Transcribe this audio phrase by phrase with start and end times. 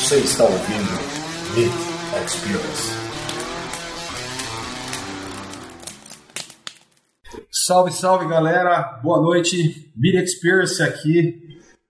[0.00, 0.90] Você está ouvindo
[1.54, 2.90] Meat Experience.
[7.52, 9.92] Salve, salve galera, boa noite.
[9.94, 11.38] Meat Experience aqui,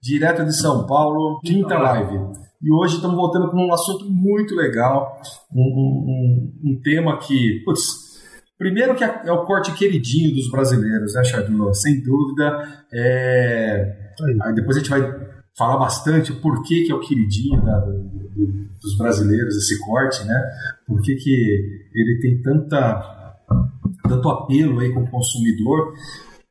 [0.03, 2.17] direto de São Paulo, quinta live.
[2.61, 5.17] E hoje estamos voltando com um assunto muito legal,
[5.55, 8.11] um, um, um tema que, putz,
[8.59, 11.75] Primeiro que é, é o corte queridinho dos brasileiros, né, Chadu?
[11.75, 12.85] Sem dúvida.
[12.93, 14.11] É...
[14.43, 17.93] Aí depois a gente vai falar bastante por que, que é o queridinho da, do,
[17.93, 20.43] do, dos brasileiros esse corte, né?
[20.87, 23.37] Por que, que ele tem tanta,
[24.09, 25.93] tanto apelo aí com o consumidor.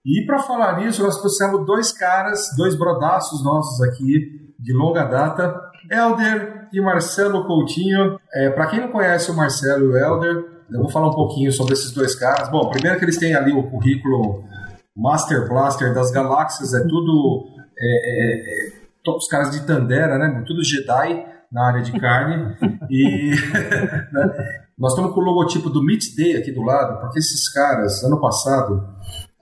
[0.06, 5.60] E para falar nisso, nós trouxemos dois caras, dois brodaços nossos aqui de longa data,
[5.90, 8.20] Elder e Marcelo Coutinho.
[8.34, 11.52] É, para quem não conhece o Marcelo e o Elder, eu vou falar um pouquinho
[11.52, 12.50] sobre esses dois caras.
[12.50, 14.44] Bom, primeiro que eles têm ali o currículo
[14.96, 20.44] Master Blaster das Galáxias, é tudo é, é, é os caras de Tandera, né?
[20.46, 22.56] Tudo Jedi na área de carne.
[22.90, 23.32] e
[24.12, 24.64] né?
[24.78, 28.20] nós estamos com o logotipo do Meat Day aqui do lado, porque esses caras, ano
[28.20, 28.88] passado,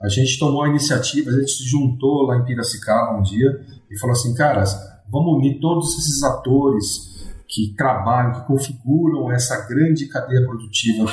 [0.00, 3.60] a gente tomou a iniciativa, a gente se juntou lá em Piracicaba um dia
[3.90, 4.74] e falou assim, caras,
[5.10, 7.08] vamos unir todos esses atores
[7.48, 11.06] que trabalham, que configuram essa grande cadeia produtiva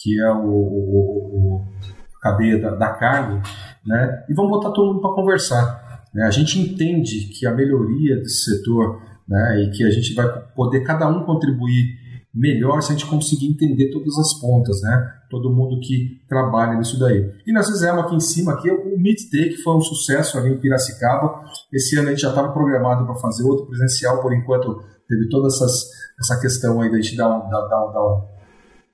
[0.00, 3.42] que é o, o, o cadeia da, da, carne,
[3.84, 4.24] né?
[4.28, 5.89] E vamos botar todo mundo para conversar.
[6.14, 6.24] Né?
[6.24, 10.80] A gente entende que a melhoria desse setor né, e que a gente vai poder
[10.82, 11.98] cada um contribuir
[12.32, 15.14] melhor se a gente conseguir entender todas as pontas, né?
[15.28, 17.32] Todo mundo que trabalha nisso daí.
[17.46, 20.52] E nós fizemos aqui em cima aqui o Meet Day, que foi um sucesso ali
[20.52, 21.42] em Piracicaba.
[21.72, 25.48] Esse ano a gente já estava programado para fazer outro presencial, por enquanto teve toda
[25.48, 28.28] essas, essa questão aí da gente dar um, dar, dar, dar,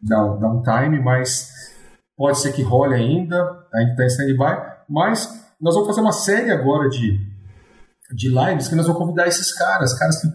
[0.03, 1.51] dar, dar um time, mas
[2.17, 3.37] pode ser que role ainda,
[3.73, 7.21] a gente está em stand-by, mas nós vamos fazer uma série agora de,
[8.15, 10.29] de lives que nós vamos convidar esses caras, caras que,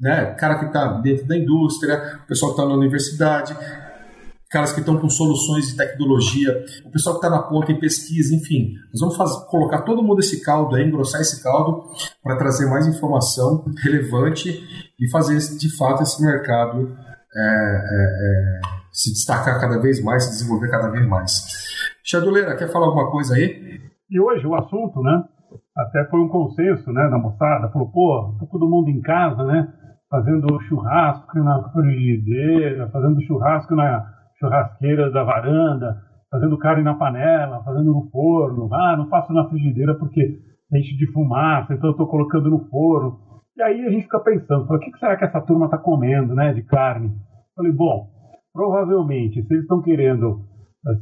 [0.00, 3.56] né, cara que está dentro da indústria, o pessoal que está na universidade,
[4.50, 8.34] caras que estão com soluções de tecnologia, o pessoal que está na ponta em pesquisa,
[8.34, 8.74] enfim.
[8.92, 11.84] Nós vamos fazer, colocar todo mundo esse caldo aí, engrossar esse caldo
[12.22, 14.60] para trazer mais informação relevante
[14.98, 16.96] e fazer de fato esse mercado
[17.34, 18.60] é, é, é,
[18.92, 21.44] se destacar cada vez mais, se desenvolver cada vez mais.
[22.02, 23.69] Chaduleira, quer falar alguma coisa aí?
[24.10, 25.22] E hoje o assunto, né?
[25.76, 27.70] Até foi um consenso, né, da moçada.
[27.70, 29.72] Falou, pô, tá todo mundo em casa, né?
[30.10, 34.04] Fazendo churrasco na frigideira, fazendo churrasco na
[34.38, 35.96] churrasqueira da varanda,
[36.28, 38.68] fazendo carne na panela, fazendo no forno.
[38.74, 40.38] Ah, não faço na frigideira porque
[40.72, 43.18] enche de fumaça, então eu estou colocando no forno.
[43.56, 46.52] E aí a gente fica pensando, o que será que essa turma está comendo, né,
[46.52, 47.12] de carne?
[47.54, 48.08] Falei, bom,
[48.52, 50.49] provavelmente, se eles estão querendo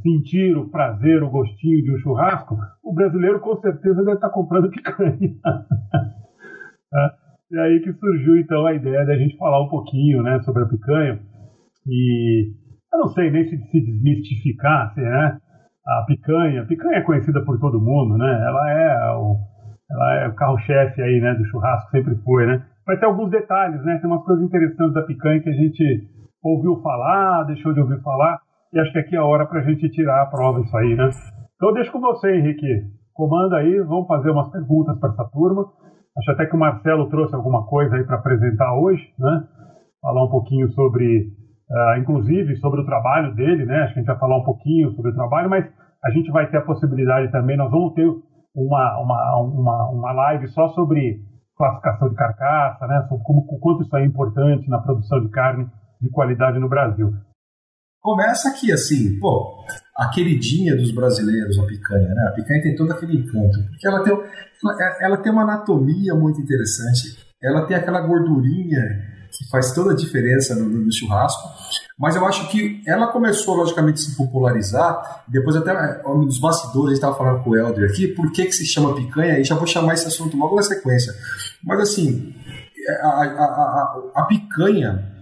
[0.03, 4.71] sentir o prazer, o gostinho de um churrasco, o brasileiro com certeza deve estar comprando
[4.71, 5.16] picanha.
[6.94, 7.11] É,
[7.50, 10.66] e aí que surgiu então a ideia da gente falar um pouquinho né, sobre a
[10.66, 11.21] picanha.
[11.87, 12.53] E
[12.93, 15.39] eu não sei nem se, se desmistificar, se, né?
[15.87, 18.31] A picanha, a picanha é conhecida por todo mundo, né?
[18.47, 19.37] Ela é o,
[19.91, 21.34] ela é o carro-chefe aí, né?
[21.34, 22.62] Do churrasco, sempre foi, né?
[22.87, 23.99] Mas tem alguns detalhes, né?
[23.99, 26.09] Tem umas coisas interessantes da picanha que a gente
[26.43, 28.39] ouviu falar, deixou de ouvir falar.
[28.72, 30.94] E acho que aqui é a hora para a gente tirar a prova isso aí,
[30.94, 31.10] né?
[31.56, 32.66] Então deixo com você, Henrique.
[33.14, 35.66] Comanda aí, vamos fazer umas perguntas para essa turma.
[36.18, 39.44] Acho até que o Marcelo trouxe alguma coisa aí para apresentar hoje, né?
[40.02, 41.22] Falar um pouquinho sobre,
[41.70, 43.82] uh, inclusive, sobre o trabalho dele, né?
[43.82, 45.66] Acho que a gente vai falar um pouquinho sobre o trabalho, mas
[46.04, 48.06] a gente vai ter a possibilidade também, nós vamos ter
[48.54, 51.20] uma, uma, uma, uma live só sobre
[51.56, 53.02] classificação de carcaça, né?
[53.08, 55.66] Sobre como, o quanto isso é importante na produção de carne
[56.00, 57.12] de qualidade no Brasil.
[58.00, 59.64] Começa aqui, assim, pô,
[59.97, 62.28] a queridinha dos brasileiros, a picanha, né?
[62.28, 64.16] A picanha tem todo aquele encanto, porque ela tem,
[65.00, 68.81] ela tem uma anatomia muito interessante, ela tem aquela gordurinha
[69.31, 71.48] que faz toda a diferença no, no, churrasco,
[71.98, 76.94] mas eu acho que ela começou, logicamente, a se popularizar, depois até nos bastidores, a
[76.94, 79.66] estava falando com o Helder aqui, por que, que se chama picanha, e já vou
[79.66, 81.12] chamar esse assunto logo na sequência.
[81.62, 82.34] Mas assim,
[83.03, 85.12] a, a, a, a picanha,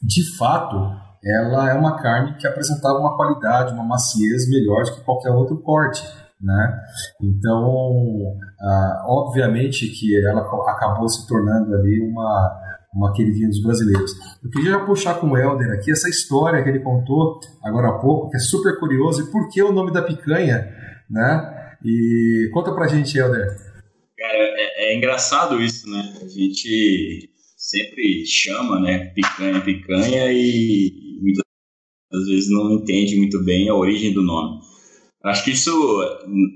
[0.00, 5.04] de fato, ela é uma carne que apresentava uma qualidade, uma maciez melhor do que
[5.04, 6.02] qualquer outro corte.
[6.40, 6.80] Né?
[7.22, 12.60] Então, ah, obviamente que ela acabou se tornando ali uma,
[12.92, 14.10] uma queridinha dos brasileiros.
[14.42, 18.28] Eu queria puxar com o Helder aqui essa história que ele contou agora há pouco,
[18.28, 20.68] que é super curioso, e por que o nome da picanha,
[21.08, 21.76] né?
[21.84, 23.46] E conta pra gente, Helder.
[24.18, 26.12] Cara, é, é engraçado isso, né?
[26.22, 31.11] A gente sempre chama, né, picanha, picanha e
[32.12, 34.60] muitas vezes não entende muito bem a origem do nome.
[35.24, 35.70] Acho que isso,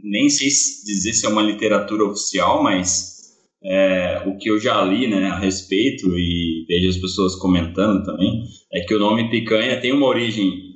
[0.02, 3.16] nem sei dizer se é uma literatura oficial, mas
[3.64, 8.42] é, o que eu já li né, a respeito e vejo as pessoas comentando também,
[8.72, 10.66] é que o nome picanha tem uma origem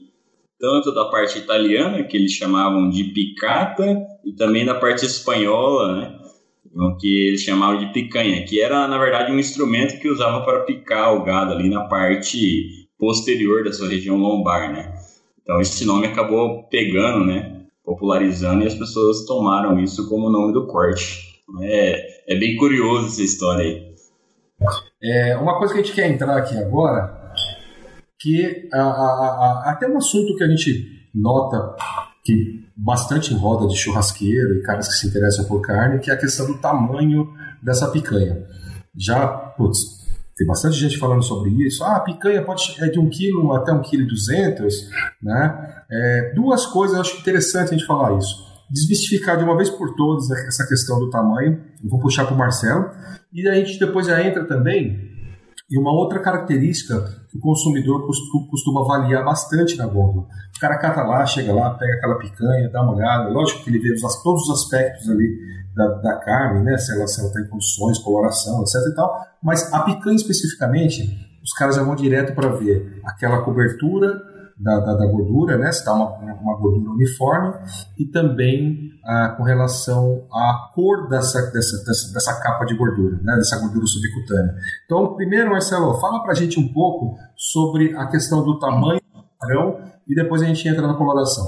[0.58, 6.18] tanto da parte italiana, que eles chamavam de picata, e também da parte espanhola, né,
[7.00, 11.14] que eles chamavam de picanha, que era, na verdade, um instrumento que usava para picar
[11.14, 14.94] o gado ali na parte posterior da sua região lombar, né.
[15.42, 20.66] Então esse nome acabou pegando, né, popularizando, e as pessoas tomaram isso como nome do
[20.66, 21.40] corte.
[21.62, 23.90] É, é bem curioso essa história aí.
[25.02, 27.32] É, uma coisa que a gente quer entrar aqui agora,
[28.20, 31.74] que a, a, a, até um assunto que a gente nota
[32.22, 36.14] que bastante em roda de churrasqueiro e caras que se interessam por carne, que é
[36.14, 37.32] a questão do tamanho
[37.62, 38.46] dessa picanha.
[38.96, 39.99] Já, putz,
[40.40, 41.84] tem bastante gente falando sobre isso.
[41.84, 44.68] Ah, picanha pode é de 1 kg até 1,2 kg,
[45.22, 45.82] né?
[45.90, 49.94] É, duas coisas eu acho interessante a gente falar isso desmistificar de uma vez por
[49.96, 51.60] todas essa questão do tamanho.
[51.82, 52.88] Eu vou puxar para o Marcelo.
[53.32, 55.10] E a gente depois já entra também
[55.70, 57.00] em uma outra característica
[57.30, 58.06] que o consumidor
[58.50, 60.26] costuma avaliar bastante na gôndola.
[60.56, 63.28] O cara cata lá, chega lá, pega aquela picanha, dá uma olhada.
[63.28, 65.38] Lógico que ele vê todos os aspectos ali
[65.74, 66.76] da, da carne, né?
[66.76, 69.26] Se ela está em condições, coloração, etc e tal.
[69.42, 71.02] Mas a picanha especificamente,
[71.42, 74.20] os caras já vão direto para ver aquela cobertura
[74.60, 75.72] da, da, da gordura, né?
[75.72, 77.54] Se está uma, uma gordura uniforme
[77.98, 83.36] e também ah, com relação à cor dessa, dessa, dessa, dessa, capa de gordura, né?
[83.36, 84.54] Dessa gordura subcutânea.
[84.84, 89.24] Então, primeiro, Marcelo, fala para a gente um pouco sobre a questão do tamanho do
[89.38, 91.44] padrão e depois a gente entra na coloração.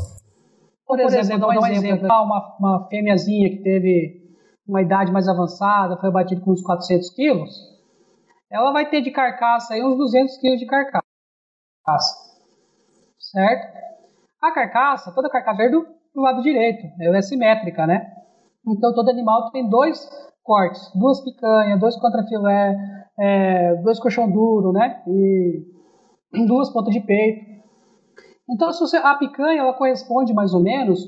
[0.87, 4.23] Por exemplo, vou dar um exemplo, uma, uma fêmeazinha que teve
[4.67, 7.51] uma idade mais avançada, foi abatida com uns 400 quilos,
[8.51, 11.03] ela vai ter de carcaça aí uns 200 quilos de carcaça
[13.33, 13.73] certo?
[14.43, 15.77] A carcaça, toda carcaça verde
[16.15, 18.07] do lado direito, ela é simétrica, né?
[18.67, 19.99] Então todo animal tem dois
[20.45, 22.77] cortes, duas picanhas, dois contrafilé,
[23.19, 25.03] é, dois colchão duro, né?
[25.07, 25.65] E
[26.47, 27.53] duas pontas de peito.
[28.51, 31.01] Então se você, a picanha ela corresponde mais ou menos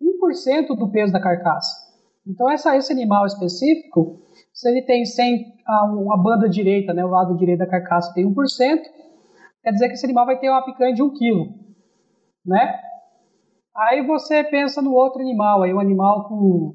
[0.00, 1.84] 1% do peso da carcaça.
[2.26, 4.20] Então essa, esse animal específico,
[4.52, 5.54] se ele tem 100,
[5.92, 8.34] uma banda direita, né, o lado direito da carcaça tem 1%,
[9.64, 11.64] quer dizer que esse animal vai ter uma picanha de 1 kg
[12.44, 12.80] né?
[13.76, 16.74] Aí você pensa no outro animal, aí um animal com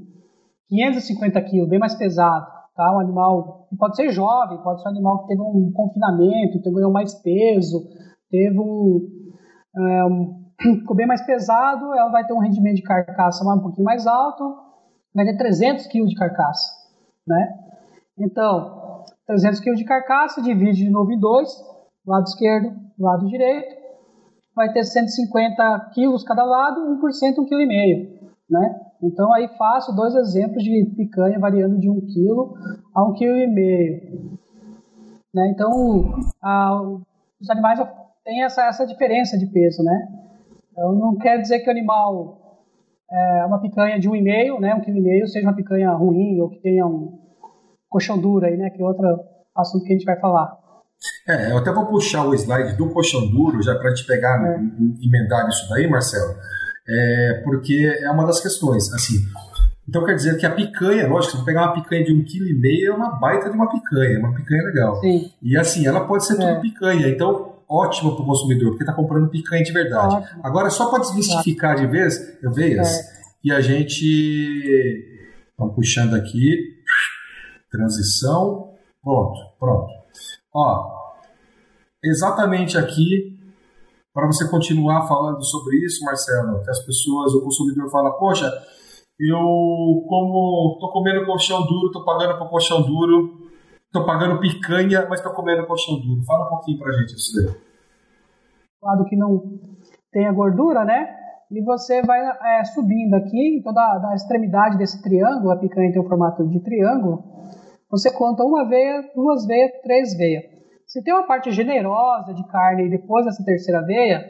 [0.68, 2.46] 550 quilos, bem mais pesado,
[2.76, 2.94] tá?
[2.94, 6.72] Um animal que pode ser jovem, pode ser um animal que teve um confinamento, que
[6.72, 7.88] ganhou mais peso,
[8.30, 9.08] teve um,
[9.78, 10.40] é, um
[10.80, 14.58] ficou bem mais pesado, ela vai ter um rendimento de carcaça um pouquinho mais alto,
[15.16, 16.70] vai ter 300 quilos de carcaça,
[17.26, 17.54] né?
[18.18, 21.50] Então, 300 quilos de carcaça, divide de novo em dois,
[22.10, 23.78] lado esquerdo, lado direito,
[24.56, 28.20] vai ter 150 quilos cada lado, 1%, 1,5 kg,
[28.50, 28.80] né?
[29.02, 34.40] Então aí faço dois exemplos de picanha variando de 1 kg a 1,5 kg.
[35.34, 35.52] Né?
[35.52, 36.82] Então a,
[37.40, 37.80] os animais
[38.26, 40.08] têm essa, essa diferença de peso, né?
[40.72, 42.40] Então não quer dizer que o animal
[43.12, 46.86] é uma picanha de 1,5, né, 1,5 kg, seja uma picanha ruim ou que tenha
[46.86, 47.18] um
[47.90, 49.20] colchão duro aí, né, que é outro
[49.56, 50.59] assunto que a gente vai falar.
[51.30, 54.44] É, eu até vou puxar o slide do colchão duro, já para a gente pegar,
[54.44, 54.60] é.
[55.06, 56.36] emendar isso daí, Marcelo,
[56.88, 58.92] é, porque é uma das questões.
[58.92, 59.24] Assim,
[59.88, 62.48] então quer dizer que a picanha, lógico, se você pegar uma picanha de um quilo
[62.48, 64.96] e meio, é uma baita de uma picanha, uma picanha legal.
[65.02, 65.32] Sim.
[65.40, 66.60] E assim, ela pode ser tudo é.
[66.62, 70.16] picanha, então ótimo para o consumidor, porque está comprando picanha de verdade.
[70.16, 70.42] Ótimo.
[70.44, 72.86] Agora, só para desmistificar de vez, eu vejo, é.
[73.44, 75.06] e a gente.
[75.56, 76.58] Vamos puxando aqui.
[77.70, 78.74] Transição.
[79.04, 79.94] Pronto, pronto.
[80.52, 80.99] Ó,
[82.04, 83.38] exatamente aqui,
[84.14, 88.52] para você continuar falando sobre isso, Marcelo, que as pessoas, o consumidor fala, poxa,
[89.20, 89.38] eu
[90.08, 93.50] como tô comendo colchão duro, tô pagando por colchão duro,
[93.92, 96.24] tô pagando picanha, mas tô comendo colchão duro.
[96.26, 97.56] Fala um pouquinho pra gente isso daí.
[98.82, 99.60] Lado que não
[100.12, 101.16] tem a gordura, né?
[101.52, 106.02] E você vai é, subindo aqui, então da, da extremidade desse triângulo, a picanha tem
[106.02, 107.24] o formato de triângulo,
[107.90, 110.59] você conta uma veia, duas veias, três veias.
[110.90, 114.26] Se tem uma parte generosa de carne depois dessa terceira veia,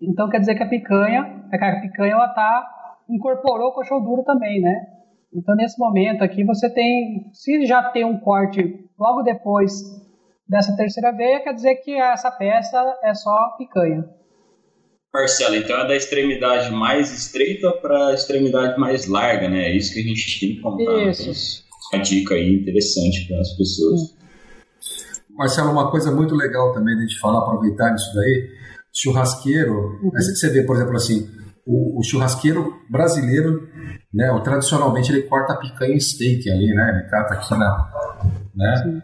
[0.00, 4.62] então quer dizer que a picanha, a picanha ela tá incorporou o colchão duro também,
[4.62, 4.86] né?
[5.30, 9.72] Então nesse momento aqui você tem, se já tem um corte logo depois
[10.48, 14.08] dessa terceira veia, quer dizer que essa peça é só picanha.
[15.12, 19.64] Marcelo, então é da extremidade mais estreita para a extremidade mais larga, né?
[19.66, 20.96] É isso que a gente tem que contar.
[20.96, 21.10] Né?
[21.10, 24.19] Isso uma dica aí interessante para as pessoas.
[25.40, 28.50] Marcelo, uma coisa muito legal também de a gente falar, aproveitar isso daí,
[28.92, 30.10] churrasqueiro, uhum.
[30.10, 31.30] você vê, por exemplo, assim,
[31.66, 33.66] o, o, churrasqueiro brasileiro,
[34.12, 37.90] né, o, tradicionalmente ele corta a picanha em steak ali, né, ele trata aqui na,
[38.54, 38.76] né?
[38.82, 39.02] Sim.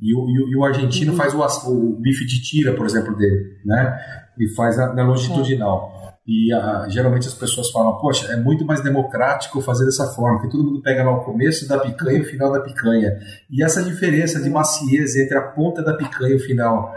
[0.00, 1.18] E o, e o, argentino uhum.
[1.18, 1.40] faz o,
[1.72, 3.98] o, bife de tira, por exemplo, dele, né?
[4.38, 5.93] E faz na, na longitudinal.
[6.26, 10.48] E a, geralmente as pessoas falam, poxa, é muito mais democrático fazer dessa forma, que
[10.48, 13.18] todo mundo pega lá o começo da picanha e o final da picanha.
[13.50, 16.94] E essa diferença de maciez entre a ponta da picanha e o final,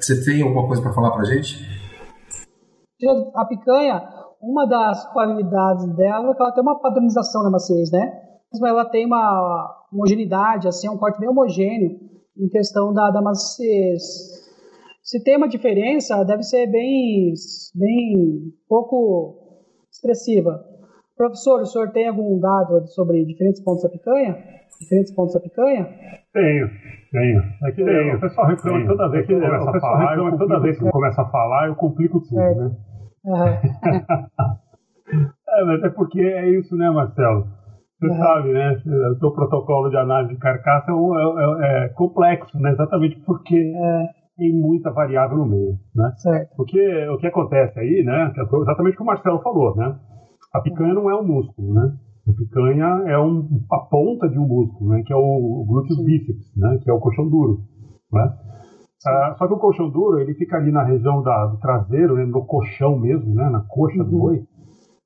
[0.00, 1.64] você tem alguma coisa para falar para gente?
[3.36, 4.02] A picanha,
[4.42, 8.12] uma das qualidades dela é que ela tem uma padronização da maciez, né?
[8.66, 11.98] Ela tem uma homogeneidade, assim, um corte bem homogêneo
[12.36, 14.39] em questão da, da maciez.
[15.10, 17.34] Se tem uma diferença, deve ser bem,
[17.74, 20.64] bem pouco expressiva.
[21.16, 24.38] Professor, o senhor tem algum dado sobre diferentes pontos da picanha?
[24.80, 25.88] Diferentes pontos da picanha?
[26.32, 26.68] Tenho,
[27.10, 27.42] tenho.
[27.64, 28.18] É que tenho.
[28.18, 31.28] o pessoal reclama toda vez que começa a falar, eu toda vez que começa a
[31.28, 32.60] falar, eu complico tudo, certo.
[32.60, 32.70] né?
[33.24, 33.46] Uhum.
[35.58, 37.48] é, mas é porque é isso, né, Marcelo?
[37.98, 38.16] Você uhum.
[38.16, 38.80] sabe, né?
[39.10, 42.70] O teu protocolo de análise de carcaça é, é, é complexo, né?
[42.70, 46.10] Exatamente porque é, tem muita variável no meio, né?
[46.16, 46.56] Certo.
[46.56, 48.32] Porque o que acontece aí, né?
[48.34, 49.94] É exatamente o que o Marcelo falou, né?
[50.54, 51.94] A picanha não é um músculo, né?
[52.26, 55.02] A picanha é um, a ponta de um músculo, né?
[55.04, 56.78] Que é o, o glúteus bíceps, né?
[56.82, 57.60] Que é o colchão duro,
[58.10, 58.34] né?
[59.06, 62.24] Ah, só que o colchão duro, ele fica ali na região da, do traseiro, né,
[62.24, 64.10] no colchão mesmo, né, na coxa uhum.
[64.10, 64.44] do boi.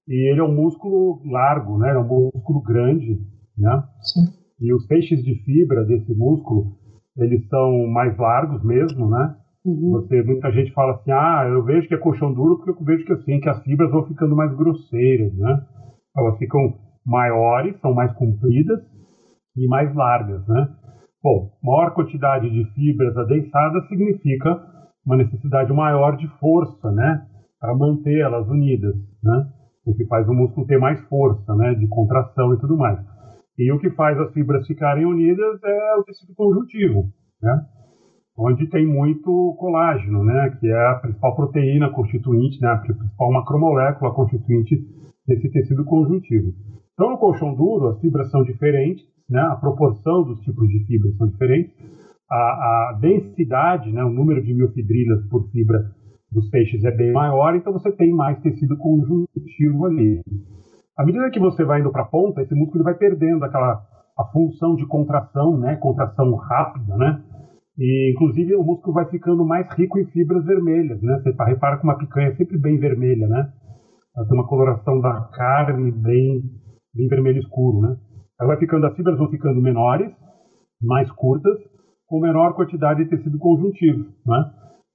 [0.08, 3.20] E ele é um músculo largo, né, é um músculo grande,
[3.56, 3.84] né?
[4.00, 4.26] Sim.
[4.60, 6.72] E os feixes de fibra desse músculo,
[7.16, 9.36] eles são mais largos mesmo, né?
[9.64, 9.92] Uhum.
[9.92, 13.04] Você, muita gente fala assim, ah, eu vejo que é colchão duro porque eu vejo
[13.04, 15.62] que assim, que as fibras vão ficando mais grosseiras, né?
[16.16, 16.74] Elas ficam
[17.06, 18.80] maiores, são mais compridas
[19.56, 20.68] e mais largas, né?
[21.22, 24.60] Bom, maior quantidade de fibras adensadas significa
[25.06, 27.26] uma necessidade maior de força, né?
[27.58, 29.46] Para manter elas unidas, né?
[29.86, 31.74] O que faz o músculo ter mais força, né?
[31.74, 32.98] De contração e tudo mais.
[33.58, 37.04] E o que faz as fibras ficarem unidas é o tecido conjuntivo,
[37.42, 37.60] né?
[38.36, 40.56] Onde tem muito colágeno, né?
[40.58, 42.68] Que é a principal proteína constituinte, né?
[42.68, 44.76] A principal macromolécula constituinte
[45.26, 46.52] desse tecido conjuntivo.
[46.94, 49.40] Então, no colchão duro, as fibras são diferentes, né?
[49.40, 51.72] a proporção dos tipos de fibras são diferentes,
[52.30, 54.04] a, a densidade, né?
[54.04, 55.78] o número de miofibrilas por fibra
[56.30, 60.20] dos peixes é bem maior, então você tem mais tecido conjuntivo ali.
[60.96, 63.82] À medida que você vai indo para a ponta, esse músculo vai perdendo aquela
[64.16, 65.76] a função de contração, né?
[65.76, 67.20] contração rápida, né?
[67.76, 71.20] E, inclusive, o músculo vai ficando mais rico em fibras vermelhas, né?
[71.20, 73.52] Você repara que uma picanha é sempre bem vermelha, né?
[74.16, 76.42] Ela tem uma coloração da carne bem,
[76.94, 77.96] bem vermelho escuro, né?
[78.40, 80.12] Ela vai ficando, as fibras vão ficando menores,
[80.80, 81.56] mais curtas,
[82.06, 84.04] com menor quantidade de tecido conjuntivo.
[84.26, 84.44] Né?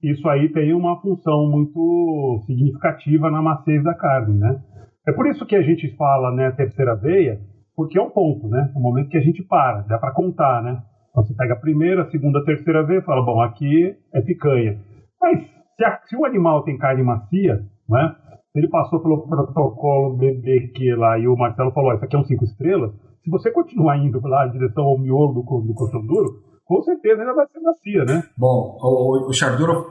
[0.04, 4.38] Isso aí tem uma função muito significativa na maciez da carne.
[4.38, 4.62] Né?
[5.06, 7.40] É por isso que a gente fala né, terceira veia,
[7.74, 8.70] porque é um ponto, né?
[8.74, 10.82] É um momento que a gente para, dá para contar, né?
[11.10, 14.20] Então você pega a primeira, a segunda, a terceira veia e fala, bom, aqui é
[14.20, 14.78] picanha.
[15.20, 15.40] Mas
[15.76, 18.14] se, a, se o animal tem carne macia, né?
[18.54, 22.44] ele passou pelo protocolo BBQ lá e o Marcelo falou, isso aqui é um cinco
[22.44, 22.92] estrelas,
[23.22, 27.20] se você continuar indo lá em direção ao miolo do, do colchão duro, com certeza
[27.20, 28.22] ainda vai ser macia, né?
[28.36, 29.90] Bom, o, o Charduro,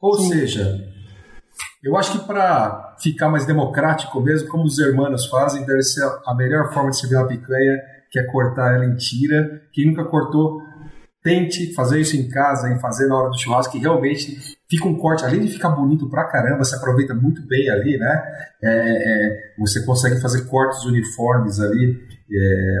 [0.00, 0.32] ou Sim.
[0.32, 0.62] seja,
[1.82, 6.34] eu acho que para ficar mais democrático mesmo, como os hermanos fazem, deve ser a
[6.34, 7.78] melhor forma de servir uma picanha,
[8.10, 9.62] que é cortar ela em tira.
[9.72, 10.60] Quem nunca cortou,
[11.22, 14.96] tente fazer isso em casa, em fazer na hora do churrasco, que realmente fica um
[14.96, 18.22] corte, além de ficar bonito pra caramba, você aproveita muito bem ali, né?
[18.62, 21.98] É, é, você consegue fazer cortes uniformes ali
[22.30, 22.78] é,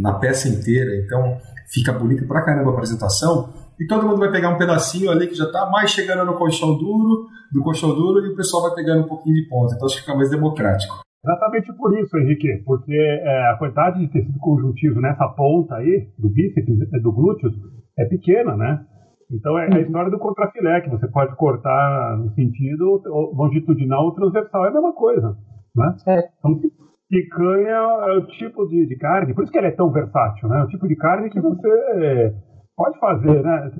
[0.00, 1.38] na peça inteira, então
[1.72, 3.52] fica bonito pra caramba a apresentação.
[3.80, 6.76] E todo mundo vai pegar um pedacinho ali que já está mais chegando no colchão
[6.78, 10.14] duro, do colchão duro, e o pessoal vai pegando um pouquinho de ponta, então fica
[10.14, 11.02] mais democrático.
[11.24, 16.28] Exatamente por isso, Henrique, porque é, a quantidade de tecido conjuntivo nessa ponta aí, do
[16.28, 17.54] bíceps, é, do glúteos,
[17.98, 18.84] é pequena, né?
[19.32, 19.80] Então é a uhum.
[19.80, 23.02] história do contrafilé, que você pode cortar no sentido
[23.34, 25.34] longitudinal ou transversal, é a mesma coisa,
[25.74, 25.96] né?
[26.06, 26.28] É.
[26.38, 26.60] Então,
[27.08, 30.60] picanha é o tipo de, de, carne, por isso que ela é tão versátil, né?
[30.60, 32.34] É o tipo de carne que você é,
[32.76, 33.70] pode fazer, né?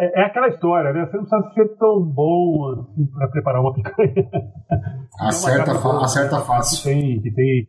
[0.00, 1.06] É, é, aquela história, né?
[1.06, 4.28] Você não precisa ser tão bom assim, para preparar uma picanha.
[5.20, 6.82] Acerta, fa acerta fácil.
[6.82, 7.68] Que tem, que tem,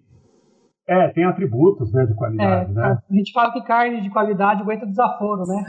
[0.88, 2.98] é, tem atributos né, de qualidade, é, né?
[3.10, 5.64] A gente fala que carne de qualidade aguenta desaforo, né?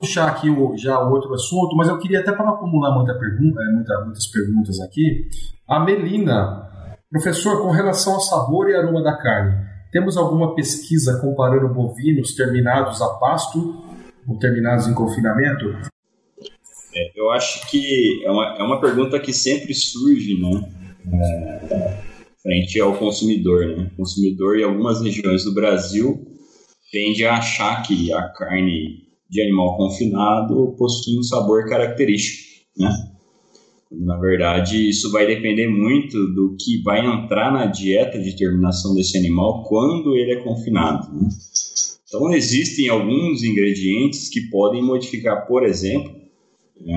[0.00, 3.18] puxar aqui o, já o outro assunto, mas eu queria até para não acumular muita
[3.18, 5.28] pergunta, é, muita, muitas perguntas aqui.
[5.68, 6.68] A Melina,
[7.10, 13.02] professor, com relação ao sabor e aroma da carne, temos alguma pesquisa comparando bovinos terminados
[13.02, 13.87] a pasto
[14.28, 15.64] ou terminados em confinamento?
[16.94, 20.68] É, eu acho que é uma, é uma pergunta que sempre surge, né?
[21.12, 22.08] É,
[22.42, 23.90] frente ao consumidor, né?
[23.92, 26.26] O consumidor em algumas regiões do Brasil
[26.92, 32.90] tende a achar que a carne de animal confinado possui um sabor característico, né?
[33.90, 39.16] Na verdade, isso vai depender muito do que vai entrar na dieta de terminação desse
[39.16, 41.10] animal quando ele é confinado.
[41.10, 41.28] Né?
[42.08, 46.10] Então, existem alguns ingredientes que podem modificar, por exemplo,
[46.80, 46.94] é,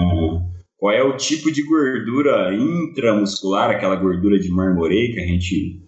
[0.78, 5.82] qual é o tipo de gordura intramuscular, aquela gordura de marmoreio que a gente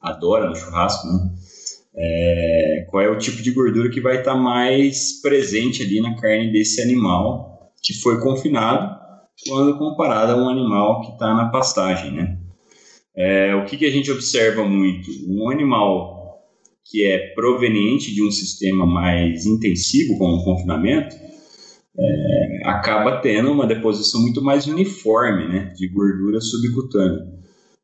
[0.00, 1.30] adora no churrasco, né?
[1.98, 6.52] É, qual é o tipo de gordura que vai estar mais presente ali na carne
[6.52, 8.94] desse animal que foi confinado
[9.48, 12.38] quando comparado a um animal que está na pastagem, né?
[13.16, 15.10] É, o que, que a gente observa muito?
[15.26, 16.15] Um animal
[16.90, 21.14] que é proveniente de um sistema mais intensivo, como o confinamento,
[21.98, 27.26] é, acaba tendo uma deposição muito mais uniforme né, de gordura subcutânea,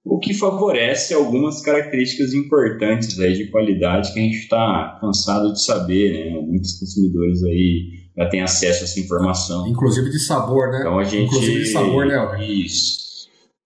[0.04, 5.64] o que favorece algumas características importantes aí de qualidade que a gente está cansado de
[5.64, 6.40] saber, né?
[6.40, 9.66] Muitos consumidores aí já tem acesso a essa informação.
[9.68, 10.80] Inclusive de sabor, né?
[10.80, 11.26] Então a gente.
[11.26, 12.44] Inclusive de sabor, né?
[12.44, 13.01] Isso.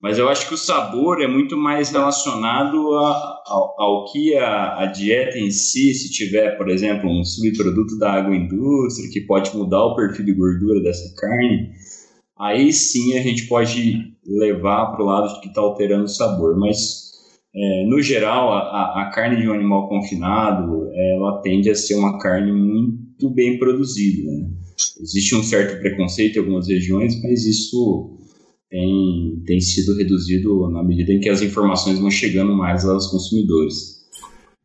[0.01, 4.83] Mas eu acho que o sabor é muito mais relacionado a, ao, ao, que a,
[4.83, 9.85] a, dieta em si, se tiver, por exemplo, um subproduto da agroindústria que pode mudar
[9.85, 11.71] o perfil de gordura dessa carne,
[12.39, 16.59] aí sim a gente pode levar para o lado de que está alterando o sabor.
[16.59, 17.13] Mas,
[17.55, 22.19] é, no geral, a, a, carne de um animal confinado, ela tende a ser uma
[22.19, 24.31] carne muito bem produzido.
[24.31, 24.47] Né?
[25.01, 28.19] Existe um certo preconceito em algumas regiões, mas isso
[28.77, 33.97] tem, tem sido reduzido na medida em que as informações vão chegando mais aos consumidores.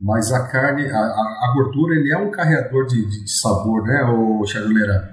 [0.02, 4.46] Mas a carne, a, a gordura, ele é um carreador de, de, sabor, né, o
[4.46, 5.10] Chadeleira?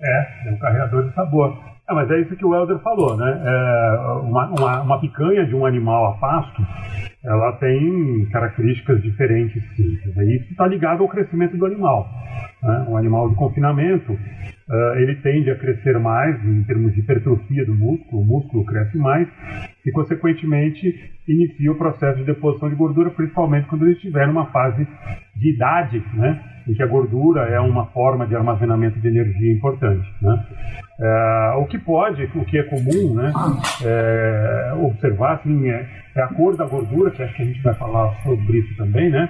[0.00, 1.52] É, é um carreador de sabor.
[1.86, 3.42] É, mas é isso que o Helder falou, né?
[3.44, 6.62] É uma, uma, uma, picanha de um animal a pasto,
[7.24, 9.62] ela tem características diferentes.
[9.78, 12.06] Isso está ligado ao crescimento do animal.
[12.62, 12.86] Né?
[12.96, 18.20] Animal de confinamento, uh, ele tende a crescer mais em termos de hipertrofia do músculo,
[18.22, 19.26] o músculo cresce mais
[19.86, 24.86] e, consequentemente, inicia o processo de deposição de gordura, principalmente quando ele estiver numa fase
[25.34, 26.40] de idade, né?
[26.68, 30.06] em que a gordura é uma forma de armazenamento de energia importante.
[30.20, 30.46] Né?
[31.00, 33.32] É, o que pode, o que é comum né,
[33.82, 37.74] é, observar assim, é, é, a cor da gordura, que acho que a gente vai
[37.74, 39.28] falar sobre isso também, né?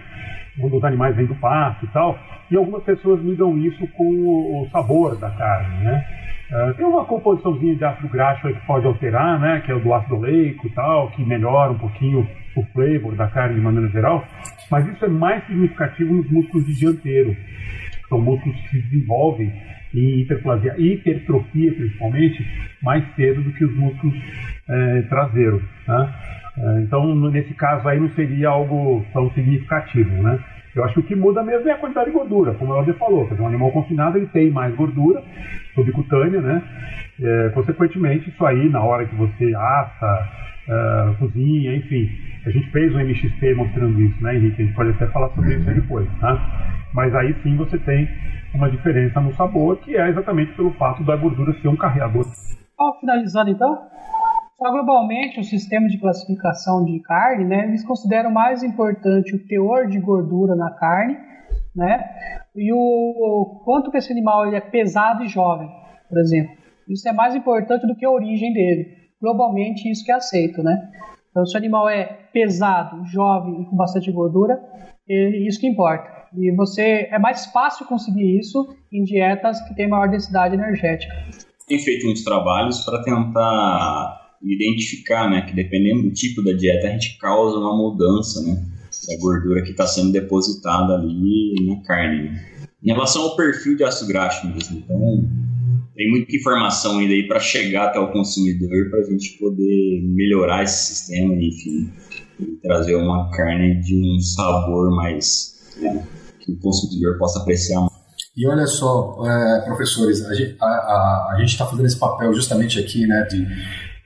[0.61, 2.19] quando os animais vêm do pasto e tal,
[2.51, 5.85] e algumas pessoas ligam isso com o, sabor da carne.
[5.85, 6.05] Né?
[6.53, 9.93] É, tem uma composiçãozinha de ácido graxo que pode alterar, né, que é o do
[9.95, 14.23] ácido oleico e tal, que melhora um pouquinho o flavor da carne de maneira geral,
[14.71, 17.35] mas isso é mais significativo nos músculos de dianteiro.
[18.09, 19.53] São músculos que se desenvolvem
[19.95, 22.45] em hiperplasia, hipertrofia principalmente,
[22.83, 24.15] mais cedo do que os músculos
[24.69, 25.63] é, traseiros.
[25.87, 26.15] Né?
[26.59, 30.11] É, então, nesse caso aí, não seria algo tão significativo.
[30.23, 30.39] Né?
[30.75, 32.95] Eu acho que o que muda mesmo é a quantidade de gordura, como o Helder
[32.95, 33.29] falou.
[33.39, 35.23] Um animal confinado ele tem mais gordura
[35.75, 36.63] subcutânea, né?
[37.23, 40.29] É, consequentemente, isso aí, na hora que você assa,
[40.69, 42.11] uh, cozinha, enfim.
[42.47, 44.63] A gente fez um MXP mostrando isso, né, Henrique?
[44.63, 46.83] A gente pode até falar sobre isso depois, tá?
[46.93, 48.09] Mas aí sim você tem
[48.55, 52.25] uma diferença no sabor, que é exatamente pelo fato da gordura ser um carreador.
[52.79, 53.89] Ó, finalizando então,
[54.57, 59.87] só globalmente o sistema de classificação de carne, né, eles consideram mais importante o teor
[59.87, 61.17] de gordura na carne,
[61.75, 62.05] né,
[62.55, 65.69] e o, o quanto que esse animal ele é pesado e jovem,
[66.09, 66.55] por exemplo.
[66.89, 70.91] Isso é mais importante do que a origem dele globalmente isso que é aceito, né?
[71.31, 74.63] Então, se o animal é pesado, jovem e com bastante gordura,
[75.09, 76.13] é isso que importa.
[76.37, 81.15] E você é mais fácil conseguir isso em dietas que têm maior densidade energética.
[81.69, 86.91] Tem feito muitos trabalhos para tentar identificar, né, que dependendo do tipo da dieta a
[86.91, 88.63] gente causa uma mudança, né,
[89.09, 92.31] da gordura que está sendo depositada ali na carne.
[92.31, 92.47] Né?
[92.83, 95.29] Em relação ao perfil de ácido graxo mesmo, então
[95.95, 100.65] tem muita informação ainda aí para chegar até o consumidor para a gente poder melhorar
[100.65, 101.91] esse sistema, enfim,
[102.63, 106.07] trazer uma carne de um sabor mais né,
[106.41, 107.87] que o consumidor possa apreciar.
[108.37, 113.23] E olha só, é, professores, a gente a, está fazendo esse papel justamente aqui, né,
[113.31, 113.47] de,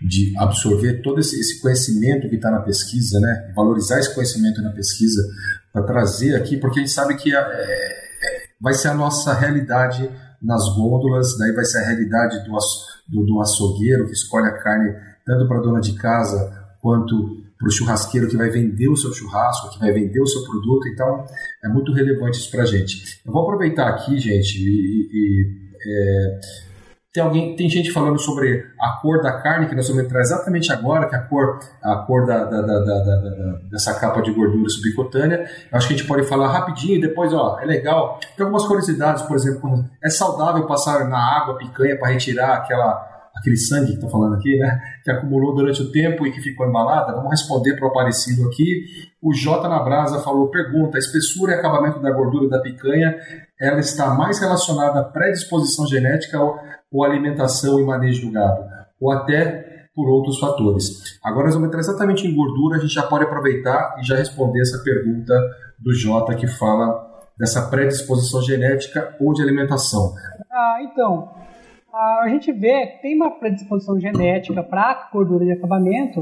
[0.06, 4.70] de absorver todo esse, esse conhecimento que está na pesquisa, né, valorizar esse conhecimento na
[4.70, 5.22] pesquisa
[5.72, 8.08] para trazer aqui, porque a gente sabe que é, é,
[8.60, 10.10] vai ser a nossa realidade
[10.42, 12.56] nas gôndolas, daí vai ser a realidade do,
[13.08, 17.68] do, do açougueiro que escolhe a carne tanto para a dona de casa quanto para
[17.68, 20.88] o churrasqueiro que vai vender o seu churrasco, que vai vender o seu produto.
[20.88, 21.24] Então,
[21.64, 23.20] é muito relevante isso para a gente.
[23.26, 26.40] Eu vou aproveitar aqui, gente, e, e é,
[27.12, 30.70] Tem, alguém, tem gente falando sobre a cor da carne, que nós vamos entrar exatamente
[30.70, 35.48] agora, que é a cor, a cor da, da, da, dessa capa de gordura subcutânea.
[35.72, 38.20] Eu acho que a gente pode falar rapidinho, depois, ó, é legal.
[38.36, 43.07] Tem algumas curiosidades, por exemplo, é saudável passar na água picanha para retirar aquela
[43.38, 46.66] aquele sangue que está falando aqui, né, que acumulou durante o tempo e que ficou
[46.66, 48.82] embalada, vamos responder para o Aparecido aqui.
[49.22, 53.16] O J na Brasa falou, pergunta, a espessura e acabamento da gordura da picanha,
[53.60, 56.38] ela está mais relacionada à predisposição genética
[56.90, 58.62] ou, alimentação e manejo do gado,
[59.00, 61.18] ou até por outros fatores.
[61.22, 64.60] Agora nós vamos entrar exatamente em gordura, a gente já pode aproveitar e já responder
[64.60, 65.34] essa pergunta
[65.78, 67.06] do J que fala
[67.38, 70.12] dessa predisposição genética ou de alimentação.
[70.50, 71.28] Ah, então,
[71.92, 76.20] a gente vê que tem uma predisposição genética para gordura de acabamento,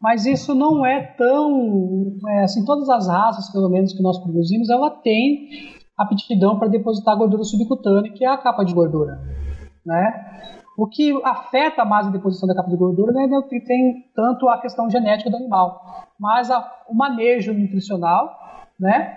[0.00, 2.16] mas isso não é tão.
[2.28, 5.48] É, assim, todas as raças, pelo menos, que nós produzimos, ela tem
[5.96, 9.18] aptidão para depositar gordura subcutânea, que é a capa de gordura.
[9.84, 10.54] Né?
[10.76, 14.60] O que afeta mais a deposição da capa de gordura não é tem tanto a
[14.60, 15.82] questão genética do animal,
[16.20, 18.38] mas a, o manejo nutricional,
[18.78, 19.16] né?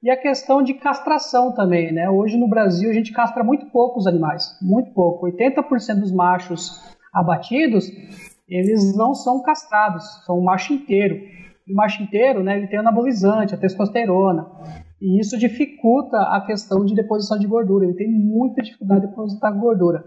[0.00, 2.08] E a questão de castração também, né?
[2.08, 5.26] Hoje no Brasil a gente castra muito pouco os animais, muito pouco.
[5.26, 6.80] 80% dos machos
[7.12, 7.90] abatidos,
[8.48, 11.16] eles não são castrados, são um macho inteiro.
[11.66, 14.46] E o macho inteiro, né, ele tem anabolizante, a testosterona.
[15.02, 17.84] E isso dificulta a questão de deposição de gordura.
[17.84, 20.04] Ele tem muita dificuldade de depositar gordura.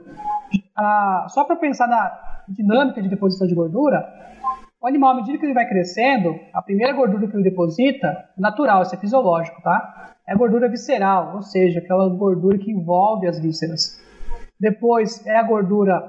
[0.76, 4.08] Ah, só para pensar na dinâmica de deposição de gordura,
[4.82, 8.42] o animal, à medida que ele vai crescendo, a primeira gordura que ele deposita é
[8.42, 10.16] natural, isso é fisiológico, tá?
[10.28, 14.02] É gordura visceral, ou seja, aquela gordura que envolve as vísceras.
[14.60, 16.02] Depois é a gordura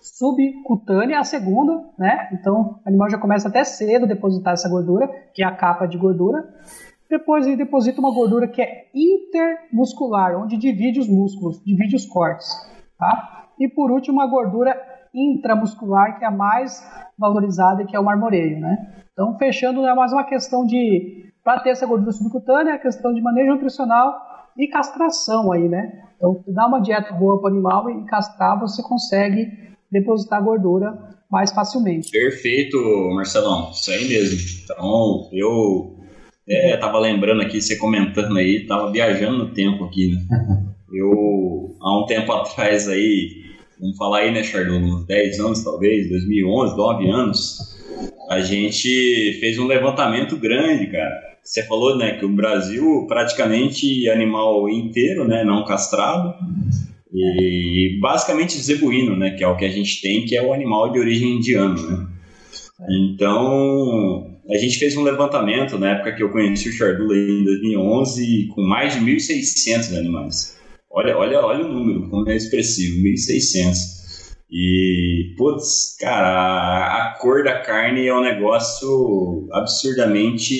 [0.00, 2.30] subcutânea, a segunda, né?
[2.32, 5.86] Então o animal já começa até cedo a depositar essa gordura, que é a capa
[5.86, 6.42] de gordura.
[7.10, 12.48] Depois ele deposita uma gordura que é intermuscular, onde divide os músculos, divide os cortes,
[12.98, 13.48] tá?
[13.58, 14.74] E por último, uma gordura
[15.14, 16.84] intramuscular, que é a mais
[17.18, 19.04] valorizada, que é o marmoreio, né?
[19.12, 22.78] Então, fechando, não é mais uma questão de, para ter essa gordura subcutânea, é a
[22.78, 24.12] questão de manejo nutricional
[24.58, 26.02] e castração aí, né?
[26.16, 29.46] Então, dá uma dieta boa para o animal e castrar, você consegue
[29.90, 32.10] depositar gordura mais facilmente.
[32.10, 32.76] Perfeito,
[33.14, 34.38] Marcelão, isso aí mesmo.
[34.64, 35.96] Então, eu
[36.48, 40.20] é, tava lembrando aqui, você comentando aí, tava viajando no tempo aqui, né?
[40.92, 43.42] Eu, há um tempo atrás aí,
[43.84, 47.58] vamos falar aí, né, Chardon, uns 10 anos talvez, 2011, 9 anos,
[48.30, 51.34] a gente fez um levantamento grande, cara.
[51.42, 56.32] Você falou, né, que o Brasil praticamente animal inteiro, né, não castrado,
[57.12, 60.90] e basicamente zebuíno, né, que é o que a gente tem, que é o animal
[60.90, 62.06] de origem indiana, né.
[62.88, 68.48] Então, a gente fez um levantamento na época que eu conheci o Chardula em 2011
[68.54, 70.56] com mais de 1.600 animais.
[70.96, 73.74] Olha, olha, olha o número, como é expressivo, 1.600.
[74.48, 80.54] E, putz, cara, a, cor da carne é um negócio absurdamente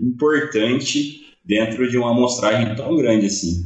[0.00, 3.64] importante dentro de uma amostragem tão grande assim.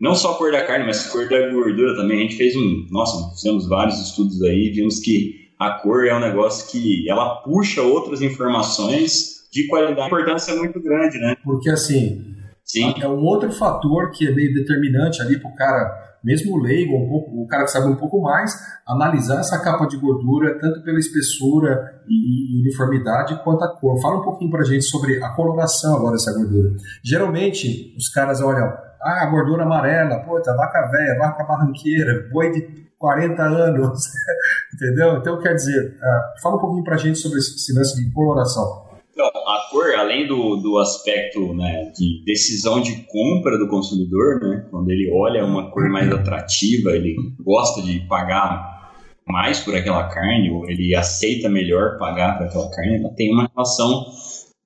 [0.00, 2.20] Não só a cor da carne, mas a cor da gordura também.
[2.20, 2.86] A gente fez um.
[2.90, 7.82] Nossa, fizemos vários estudos aí, vimos que a cor é um negócio que ela puxa
[7.82, 10.00] outras informações de qualidade.
[10.00, 11.36] A importância é muito grande, né?
[11.44, 12.39] Porque assim,
[12.70, 12.94] Sim.
[13.00, 17.08] É um outro fator que é meio determinante ali para o cara, mesmo leigo, um
[17.08, 18.52] pouco, o cara que sabe um pouco mais,
[18.86, 24.00] analisar essa capa de gordura, tanto pela espessura e uniformidade, quanto a cor.
[24.00, 26.70] Fala um pouquinho para gente sobre a coloração agora dessa gordura.
[27.02, 33.42] Geralmente, os caras olham, ah, gordura amarela, puta, vaca velha, vaca barranqueira, boi de 40
[33.42, 34.04] anos,
[34.72, 35.16] entendeu?
[35.16, 38.89] Então, quer dizer, uh, fala um pouquinho para gente sobre esse lance de coloração.
[39.20, 44.66] Então, a cor, além do, do aspecto né, de decisão de compra do consumidor, né,
[44.70, 48.94] quando ele olha uma cor mais atrativa, ele gosta de pagar
[49.28, 53.46] mais por aquela carne, ou ele aceita melhor pagar por aquela carne, ela tem uma
[53.54, 54.06] relação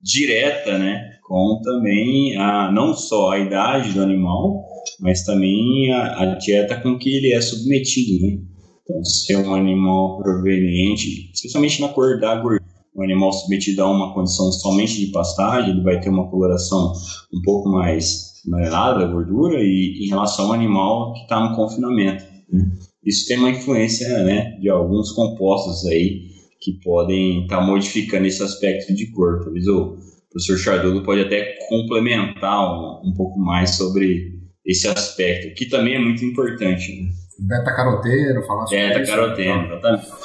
[0.01, 4.63] direta né, com também a, não só a idade do animal,
[5.01, 8.25] mas também a, a dieta com que ele é submetido.
[8.25, 8.37] Né?
[8.83, 12.64] Então, se é um animal proveniente, especialmente na cor da gordura,
[12.95, 16.93] um animal submetido a uma condição somente de pastagem, ele vai ter uma coloração
[17.33, 22.23] um pouco mais amarelada, gordura, e em relação ao animal que está no confinamento.
[22.51, 22.71] Né?
[23.03, 26.29] Isso tem uma influência né, de alguns compostos aí
[26.61, 29.43] que podem estar tá modificando esse aspecto de cor.
[29.43, 29.97] Talvez o
[30.31, 35.99] professor Chardoso pode até complementar um, um pouco mais sobre esse aspecto, que também é
[35.99, 36.91] muito importante.
[36.91, 37.09] Né?
[37.39, 40.24] Beta-caroteno, falar sobre Beta-caroteno, exatamente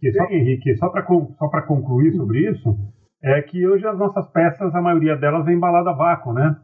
[0.00, 2.74] que só, Henrique, só para só concluir sobre isso,
[3.22, 6.56] é que hoje as nossas peças, a maioria delas é embalada a vácuo, né?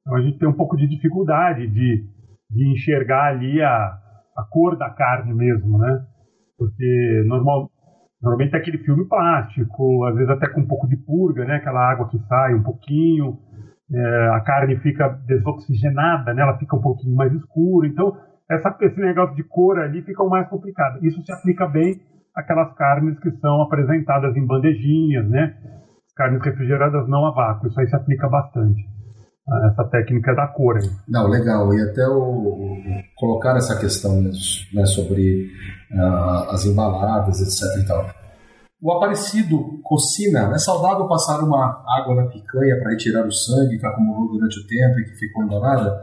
[0.00, 2.04] Então a gente tem um pouco de dificuldade de,
[2.50, 3.96] de enxergar ali a,
[4.36, 6.04] a cor da carne mesmo, né?
[6.58, 7.70] Porque normal,
[8.20, 11.56] normalmente é aquele filme plástico, às vezes até com um pouco de purga, né?
[11.56, 13.38] Aquela água que sai um pouquinho,
[13.94, 16.42] é, a carne fica desoxigenada, né?
[16.42, 17.86] Ela fica um pouquinho mais escura.
[17.86, 18.16] Então,
[18.50, 20.98] essa, esse negócio de cor ali fica o mais complicado.
[21.04, 22.00] Isso se aplica bem
[22.34, 25.54] àquelas carnes que são apresentadas em bandejinhas, né?
[26.16, 27.68] Carnes refrigeradas não a vácuo.
[27.68, 28.90] Isso aí se aplica bastante
[29.70, 30.76] essa técnica da cor.
[30.76, 30.90] Aí.
[31.08, 31.72] Não, legal.
[31.74, 32.76] E até o,
[33.16, 35.50] colocar essa questão né, sobre
[35.92, 37.82] uh, as embaladas, etc.
[37.82, 38.06] E tal.
[38.82, 43.86] O Aparecido cocina, é saudável passar uma água na picanha para retirar o sangue que
[43.86, 46.00] acumulou durante o tempo e que ficou embalada?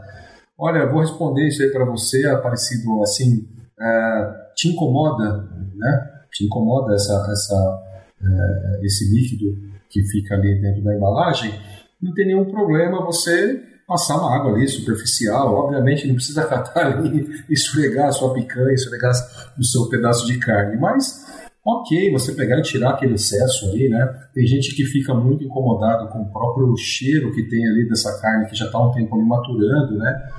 [0.59, 3.47] Olha, vou responder isso aí para você, Aparecido, assim,
[3.79, 6.16] uh, te incomoda, né?
[6.31, 7.83] Te incomoda essa, essa,
[8.21, 9.57] uh, esse líquido
[9.89, 11.53] que fica ali dentro da embalagem?
[12.01, 15.53] não tem nenhum problema você passar uma água ali superficial.
[15.53, 19.13] Obviamente não precisa catar ali, esfregar a sua picanha, esfregar
[19.57, 21.25] o seu pedaço de carne, mas
[21.65, 24.07] ok, você pegar e tirar aquele excesso ali, né?
[24.33, 28.47] Tem gente que fica muito incomodado com o próprio cheiro que tem ali dessa carne
[28.47, 30.29] que já está um tempo ali maturando, né?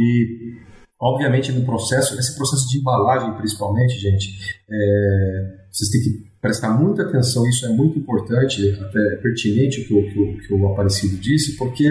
[0.00, 0.56] E
[1.02, 7.02] obviamente no processo, nesse processo de embalagem principalmente, gente, é, vocês têm que prestar muita
[7.02, 11.56] atenção, isso é muito importante, até pertinente o que o, que que o Aparecido disse,
[11.56, 11.86] porque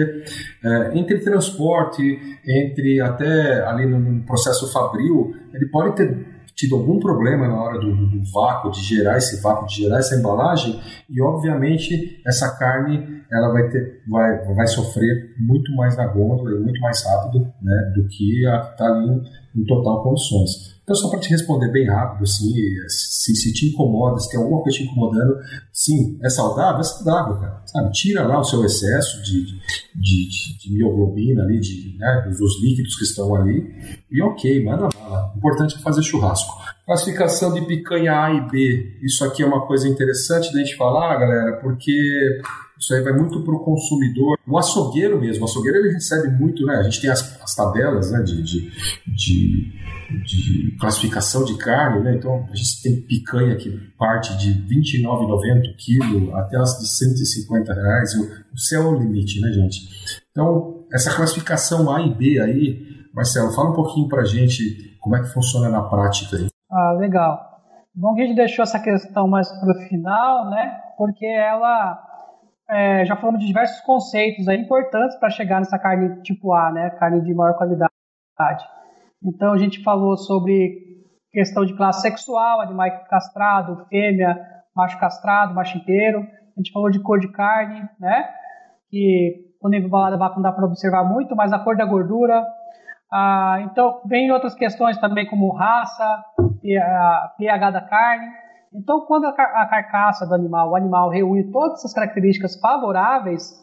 [0.64, 2.02] é, entre transporte,
[2.46, 7.78] entre até ali no, no, processo fabril, ele pode ter tido algum problema na hora
[7.78, 13.21] do, do, vácuo, de gerar esse vácuo, de gerar essa embalagem, e obviamente essa carne
[13.32, 17.92] ela vai, ter, vai, vai sofrer muito mais na gôndola e muito mais rápido né,
[17.94, 19.22] do que a que está ali
[19.56, 20.72] em, total condições.
[20.82, 22.52] Então, só para te responder bem rápido, assim,
[22.88, 25.38] se, se te incomoda, se tem alguma coisa te incomodando,
[25.72, 26.80] sim, é saudável?
[26.80, 27.62] É saudável, cara.
[27.64, 27.92] Sabe?
[27.92, 29.44] Tira lá o seu excesso de,
[29.94, 33.64] de, de, de mioglobina ali, de, né, dos líquidos que estão ali,
[34.10, 35.32] e ok, manda bala.
[35.36, 36.52] Importante é fazer churrasco.
[36.84, 38.98] Classificação de picanha A e B.
[39.02, 42.42] Isso aqui é uma coisa interessante da gente falar, galera, porque
[42.82, 44.36] isso aí vai muito para o consumidor.
[44.44, 46.78] O açougueiro mesmo, o açougueiro ele recebe muito, né?
[46.78, 48.70] A gente tem as, as tabelas né, de, de,
[49.06, 49.72] de,
[50.24, 52.16] de, classificação de carne, né?
[52.16, 57.72] Então a gente tem picanha que parte de R$ 29,90 quilo até as de 150
[57.72, 58.14] reais.
[58.14, 60.22] O, o céu é o limite, né, gente?
[60.32, 65.14] Então, essa classificação A e B aí, Marcelo, fala um pouquinho para a gente como
[65.14, 66.48] é que funciona na prática aí.
[66.68, 67.38] Ah, legal.
[67.94, 70.80] Bom que a gente deixou essa questão mais para o final, né?
[70.96, 72.11] Porque ela
[72.72, 76.90] é, já falamos de diversos conceitos aí importantes para chegar nessa carne tipo A, né?
[76.90, 77.92] Carne de maior qualidade.
[79.22, 80.78] Então a gente falou sobre
[81.30, 84.38] questão de classe sexual, animal castrado, fêmea,
[84.74, 86.20] macho castrado, macho inteiro.
[86.20, 88.28] A gente falou de cor de carne, né?
[88.90, 92.44] Que quando embalada vaca não dá para observar muito, mas a cor da gordura.
[93.12, 96.24] Ah, então, vem outras questões também como raça,
[97.38, 98.26] pH da carne.
[98.74, 103.62] Então, quando a, car a carcaça do animal, o animal reúne todas essas características favoráveis,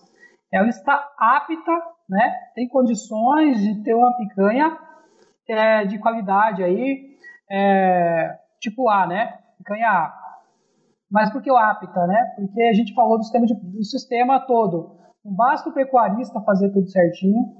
[0.52, 1.72] ela está apta,
[2.08, 4.78] né, tem condições de ter uma picanha
[5.48, 7.17] é, de qualidade aí,
[7.50, 10.19] é, tipo A, né, picanha A.
[11.12, 12.34] Mas por que o apta, né?
[12.36, 14.95] Porque a gente falou do sistema, de, do sistema todo.
[15.26, 17.56] Não basta o pecuarista fazer tudo certinho.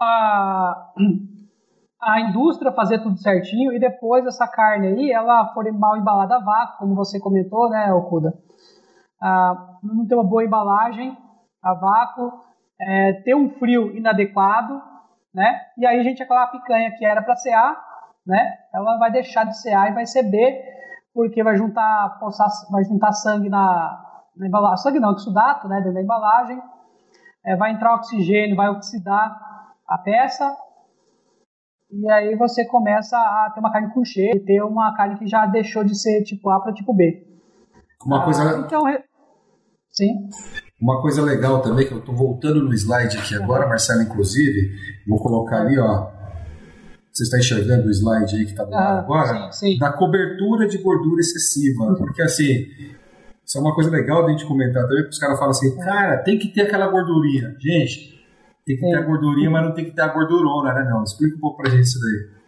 [0.00, 0.92] A,
[2.00, 6.40] a indústria fazer tudo certinho e depois essa carne aí, ela for mal embalada a
[6.40, 8.32] vácuo, como você comentou, né, Okuda?
[9.20, 11.16] Ah, não ter uma boa embalagem
[11.62, 12.32] a vácuo,
[12.80, 14.80] é, ter um frio inadequado,
[15.34, 15.60] né?
[15.76, 17.76] E aí gente aquela picanha que era para ser A,
[18.26, 18.58] né?
[18.72, 20.64] Ela vai deixar de ser A e vai ser B,
[21.12, 22.18] porque vai juntar,
[22.70, 26.62] vai juntar sangue na, na embalagem, sangue não, exudato, né, dentro da embalagem,
[27.44, 29.38] é, vai entrar oxigênio, vai oxidar
[29.86, 30.56] a peça,
[31.92, 35.26] e aí você começa a ter uma carne com cheiro, e ter uma carne que
[35.26, 37.26] já deixou de ser tipo A para tipo B.
[38.04, 38.42] Uma coisa.
[38.42, 38.82] Ah, então,
[39.90, 40.28] sim.
[40.80, 44.70] Uma coisa legal também, que eu estou voltando no slide aqui agora, Marcelo, inclusive,
[45.06, 46.08] vou colocar ali, ó.
[47.12, 49.52] Você está enxergando o slide aí que está do lado ah, agora?
[49.52, 49.78] Sim, sim.
[49.78, 51.94] Da cobertura de gordura excessiva.
[51.98, 52.66] Porque assim,
[53.44, 55.76] isso é uma coisa legal de a gente comentar também, porque os caras falam assim,
[55.78, 57.56] cara, tem que ter aquela gordurinha.
[57.58, 58.19] Gente,
[58.64, 61.02] tem que ter a gordurinha, mas não tem que ter a gordurona, né, não?
[61.02, 62.40] Explica um pouco pra gente isso daí.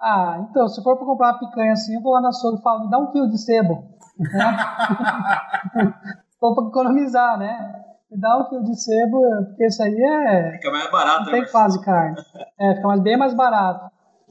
[0.00, 2.62] Ah, então, se for pra comprar uma picanha assim, eu vou lá na açougue e
[2.62, 3.96] falo, me dá um quilo de sebo.
[6.40, 7.82] Vou pra economizar, né?
[8.10, 10.52] Me dá um quilo de sebo, porque isso aí é...
[10.52, 12.16] Fica mais barato, Não tem né, quase carne.
[12.58, 13.90] É, fica mais, bem mais barato.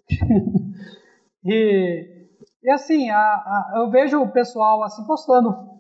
[1.46, 2.28] e,
[2.64, 5.75] e assim, a, a, eu vejo o pessoal assim postando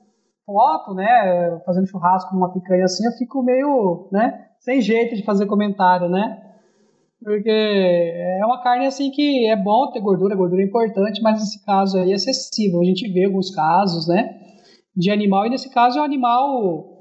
[0.45, 5.23] foto, né, fazendo churrasco com uma picanha assim, eu fico meio, né, sem jeito de
[5.23, 6.41] fazer comentário, né?
[7.23, 11.65] Porque é uma carne assim que é bom ter gordura, gordura é importante, mas nesse
[11.65, 12.79] caso aí é excessivo.
[12.79, 14.37] A gente vê alguns casos, né,
[14.95, 16.95] de animal, e nesse caso é um animal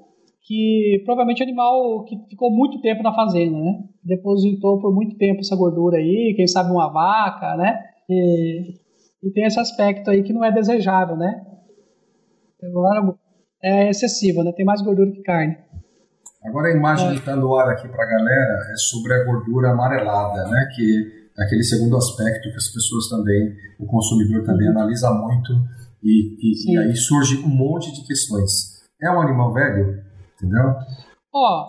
[0.47, 3.83] que provavelmente é um animal que ficou muito tempo na fazenda, né?
[4.03, 7.83] Depositou por muito tempo essa gordura aí, quem sabe uma vaca, né?
[8.09, 8.75] E,
[9.23, 11.47] e tem esse aspecto aí que não é desejável, né?
[12.63, 13.17] Agora
[13.65, 14.53] é excessivo, né?
[14.53, 15.57] Tem mais gordura que carne.
[16.45, 17.13] Agora a imagem é.
[17.13, 20.69] que está no ar aqui para a galera é sobre a gordura amarelada, né?
[20.77, 24.79] Que é aquele segundo aspecto que as pessoas também, o consumidor também uhum.
[24.79, 25.53] analisa muito
[26.03, 28.85] e, e, e, aí surge um monte de questões.
[29.03, 30.05] É um animal velho?
[30.37, 30.75] Entendeu?
[31.33, 31.67] Ó,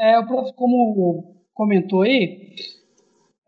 [0.00, 2.56] é, o prof, como comentou aí,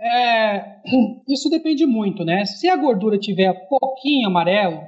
[0.00, 0.80] é,
[1.28, 2.44] isso depende muito, né?
[2.44, 4.80] Se a gordura tiver pouquinho amarelo,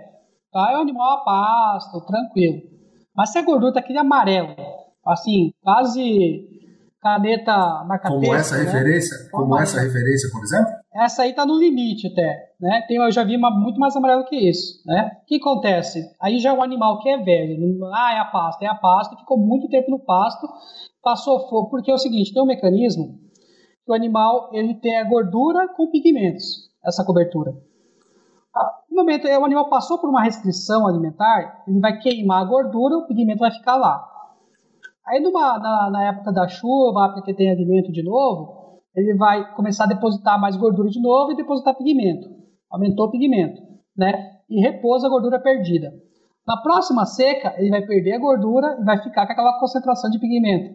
[0.52, 0.70] tá?
[0.72, 2.75] É um animal a pasto, tranquilo.
[3.16, 4.54] Mas se a gordura tá aquele amarelo,
[5.04, 6.56] assim, quase
[7.00, 8.64] caneta marca Como essa né?
[8.64, 10.72] referência, como essa referência, por exemplo?
[10.92, 12.82] Essa aí tá no limite até, né?
[12.88, 15.12] Tem, eu já vi uma muito mais amarelo que isso, né?
[15.22, 16.04] O que acontece?
[16.20, 18.74] Aí já é um animal que é velho, não, ah, é a pasta, é a
[18.74, 20.48] pasta, ficou muito tempo no pasto,
[21.02, 23.18] passou fogo, porque é o seguinte, tem um mecanismo
[23.84, 27.52] que o animal ele tem a gordura com pigmentos, essa cobertura.
[28.96, 33.06] No momento o animal passou por uma restrição alimentar, ele vai queimar a gordura, o
[33.06, 34.02] pigmento vai ficar lá.
[35.06, 39.84] Aí numa, na, na época da chuva, porque tem alimento de novo, ele vai começar
[39.84, 42.26] a depositar mais gordura de novo e depositar pigmento.
[42.70, 43.60] Aumentou o pigmento,
[43.94, 44.30] né?
[44.48, 45.92] E repousa a gordura perdida.
[46.46, 50.18] Na próxima seca, ele vai perder a gordura e vai ficar com aquela concentração de
[50.18, 50.74] pigmento.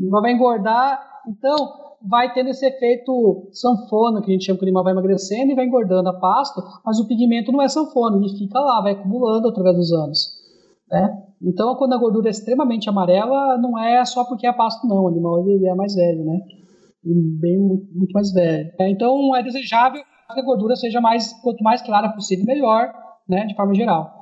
[0.00, 4.68] Ele vai engordar, então vai tendo esse efeito sanfona, que a gente chama que o
[4.68, 8.36] animal vai emagrecendo e vai engordando a pasto, mas o pigmento não é sanfona, ele
[8.36, 10.38] fica lá, vai acumulando através dos anos.
[10.90, 11.22] Né?
[11.42, 15.04] Então, quando a gordura é extremamente amarela, não é só porque é pasto, não.
[15.04, 16.40] O animal ele é mais velho, né?
[17.04, 18.70] Bem, muito mais velho.
[18.78, 22.92] É, então, é desejável que a gordura seja mais, quanto mais clara possível, melhor,
[23.28, 23.46] né?
[23.46, 24.18] De forma geral.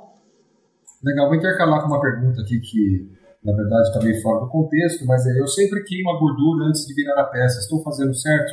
[1.02, 3.15] Legal, vou intercalar com uma pergunta aqui que,
[3.46, 6.86] na verdade, está meio fora do contexto, mas é, eu sempre queimo a gordura antes
[6.86, 7.60] de virar a peça.
[7.60, 8.52] Estou fazendo certo?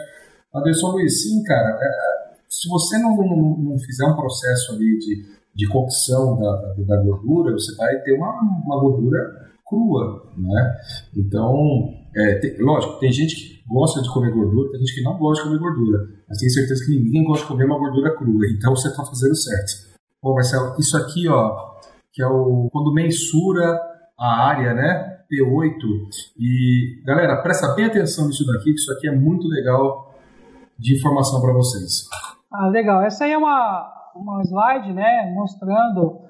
[0.53, 1.79] Anderson Luiz, sim, cara.
[1.81, 7.03] É, se você não, não, não fizer um processo ali de de cocção da, da,
[7.03, 8.29] gordura, você vai ter uma,
[8.65, 10.77] uma gordura crua, né?
[11.15, 15.17] Então, é, tem, lógico, tem gente que gosta de comer gordura, tem gente que não
[15.17, 18.47] gosta de comer gordura, mas tenho certeza que ninguém gosta de comer uma gordura crua,
[18.49, 19.93] então você está fazendo certo.
[20.21, 21.73] Bom, Marcelo, isso aqui, ó,
[22.11, 23.79] que é o quando mensura
[24.23, 25.19] a área, né?
[25.29, 25.73] P8.
[26.39, 30.13] E galera, presta bem atenção nisso daqui, que isso aqui é muito legal
[30.79, 32.07] de informação para vocês.
[32.51, 33.01] Ah, legal.
[33.01, 36.21] Essa aí é uma uma slide né, mostrando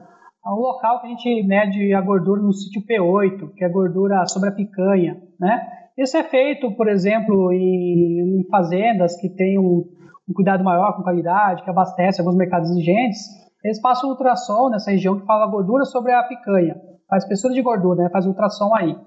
[0.46, 4.26] o local que a gente mede a gordura no sítio P8, que é a gordura
[4.26, 5.22] sobre a picanha.
[5.40, 5.68] Né?
[5.98, 9.86] Isso é feito, por exemplo, em, em fazendas que têm um,
[10.30, 13.20] um, cuidado maior com qualidade, que abastecem alguns mercados exigentes.
[13.64, 16.76] Eles passam ultrassom nessa região que fala gordura sobre a picanha,
[17.14, 18.10] faz espessura de gordura, né?
[18.10, 18.98] faz ultrassom aí.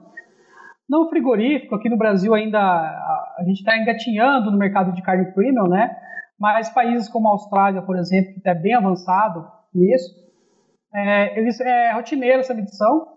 [0.88, 5.66] No frigorífico, aqui no Brasil ainda a, gente está engatinhando no mercado de carne premium,
[5.66, 5.96] né?
[6.38, 10.14] Mas países como a Austrália, por exemplo, que está bem avançado nisso,
[10.94, 13.08] é, eles é rotineiro essa medição.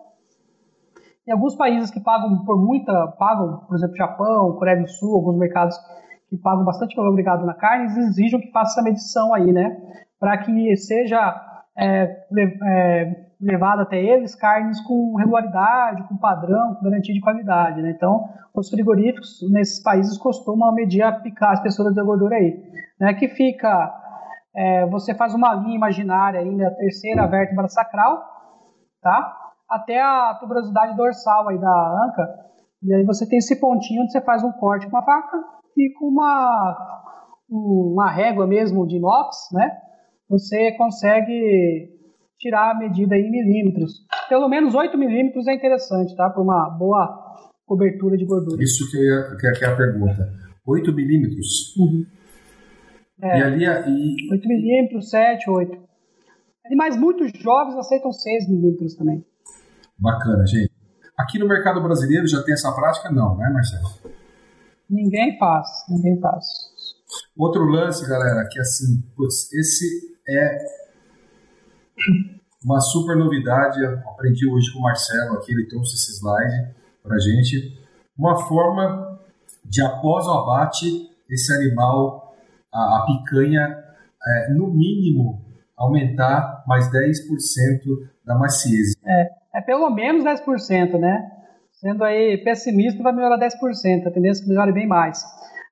[1.27, 5.37] Em alguns países que pagam por muita, pagam, por exemplo, Japão, Coreia do Sul, alguns
[5.37, 5.77] mercados
[6.27, 9.77] que pagam bastante valor obrigado na carne, eles exigem que faça essa medição aí, né?
[10.19, 11.19] Para que seja
[11.77, 12.25] é,
[12.65, 17.81] é, levado até eles carnes com regularidade, com padrão, com garantia de qualidade.
[17.81, 17.91] Né?
[17.91, 22.61] Então, os frigoríficos nesses países costumam medir a, picar, a espessura da gordura aí.
[22.99, 23.13] Né?
[23.13, 23.93] Que fica,
[24.55, 28.21] é, você faz uma linha imaginária aí na terceira vértebra sacral,
[29.01, 29.39] tá?
[29.69, 32.27] até a tuberosidade dorsal aí da anca,
[32.81, 35.37] e aí você tem esse pontinho onde você faz um corte com uma faca
[35.77, 37.05] e com uma,
[37.49, 39.77] uma régua mesmo de inox, né?
[40.29, 41.98] Você consegue
[42.39, 44.05] tirar a medida em milímetros.
[44.27, 46.29] Pelo menos 8 milímetros é interessante, tá?
[46.29, 48.63] Para uma boa cobertura de gordura.
[48.63, 50.27] Isso que, eu ia, que é a pergunta.
[50.65, 51.75] 8 milímetros?
[51.77, 52.05] Uhum.
[53.21, 54.25] É, e ali...
[54.25, 54.33] E...
[54.33, 55.77] 8 milímetros, 7, 8.
[56.65, 59.23] Animais muito jovens aceitam 6 milímetros também.
[59.97, 60.71] Bacana, gente.
[61.17, 63.11] Aqui no mercado brasileiro já tem essa prática?
[63.11, 63.89] Não, né, Marcelo?
[64.89, 66.45] Ninguém faz, ninguém faz.
[67.37, 70.78] Outro lance, galera, que assim, putz, esse é
[72.63, 77.77] uma super novidade, aprendi hoje com o Marcelo aqui, ele trouxe esse slide para gente.
[78.17, 79.19] Uma forma
[79.63, 82.35] de, após o abate, esse animal,
[82.73, 83.83] a, a picanha,
[84.27, 85.41] é, no mínimo,
[85.77, 86.99] aumentar mais 10%
[88.25, 88.93] da maciez.
[89.05, 91.31] É, é pelo menos 10%, né?
[91.71, 95.23] Sendo aí pessimista, vai melhorar 10%, a tendência é que melhore bem mais.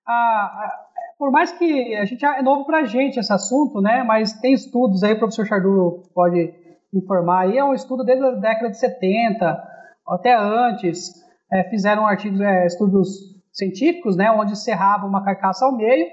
[0.07, 0.86] A, a,
[1.17, 4.03] por mais que a gente é novo para a gente esse assunto, né?
[4.03, 6.53] Mas tem estudos aí, o professor Chardu pode
[6.93, 9.63] informar é um estudo desde a década de 70,
[10.07, 11.11] até antes,
[11.51, 13.09] é, fizeram artigos, é, estudos
[13.51, 14.31] científicos, né?
[14.31, 16.07] Onde serrava uma carcaça ao meio,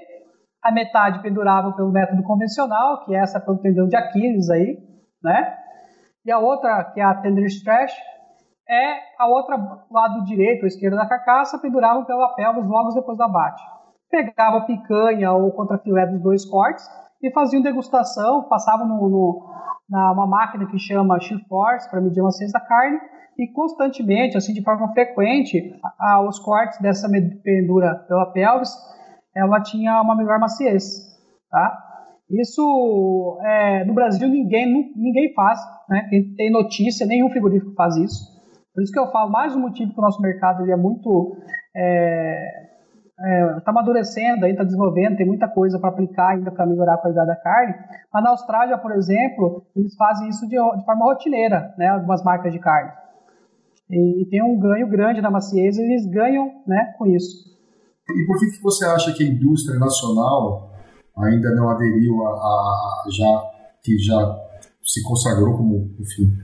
[0.61, 4.77] a metade pendurava pelo método convencional, que é essa pelo tendão de Aquiles aí,
[5.23, 5.55] né?
[6.25, 7.93] E a outra, que é a tender stretch,
[8.67, 9.57] é a outra
[9.91, 13.61] lado direito ou esquerdo da carcaça, penduravam pela pelvis logo depois do abate.
[14.15, 16.89] Pegava picanha ou contrafilé dos dois cortes
[17.21, 19.49] e faziam degustação, passavam no, no,
[19.89, 22.97] na uma máquina que chama Shift Force para medir a maciez da carne
[23.37, 27.09] e constantemente, assim de forma frequente, a, a, os cortes dessa
[27.43, 28.71] pendura pela pelvis,
[29.35, 30.85] ela tinha uma melhor maciez,
[31.51, 31.77] tá?
[32.29, 35.59] Isso é, no Brasil ninguém ninguém faz,
[35.89, 36.07] né?
[36.09, 38.33] Quem tem notícia, nenhum frigorífico faz isso.
[38.73, 41.35] Por isso que eu falo, mais um motivo que o nosso mercado ele é muito.
[43.17, 46.97] Está é, tá amadurecendo, está desenvolvendo, tem muita coisa para aplicar ainda para melhorar a
[46.97, 47.73] qualidade da carne.
[48.13, 52.51] Mas na Austrália, por exemplo, eles fazem isso de, de forma rotineira, né, algumas marcas
[52.51, 52.91] de carne.
[53.89, 57.55] E, e, tem um ganho grande na maciez, eles ganham né, com isso.
[58.09, 60.71] E por que, que você acha que a indústria nacional
[61.17, 63.51] ainda não aderiu a, a já
[63.81, 64.45] que já
[64.83, 66.35] se consagrou como, enfim,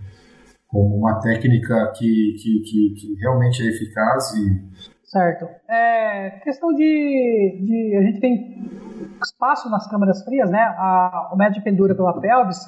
[0.68, 5.46] como uma técnica que, que, que, que realmente é eficaz e Certo.
[5.68, 7.98] É, questão de, de.
[7.98, 8.72] A gente tem
[9.22, 10.62] espaço nas câmaras frias, né?
[10.62, 12.66] A, o médio de pendura pela pelvis,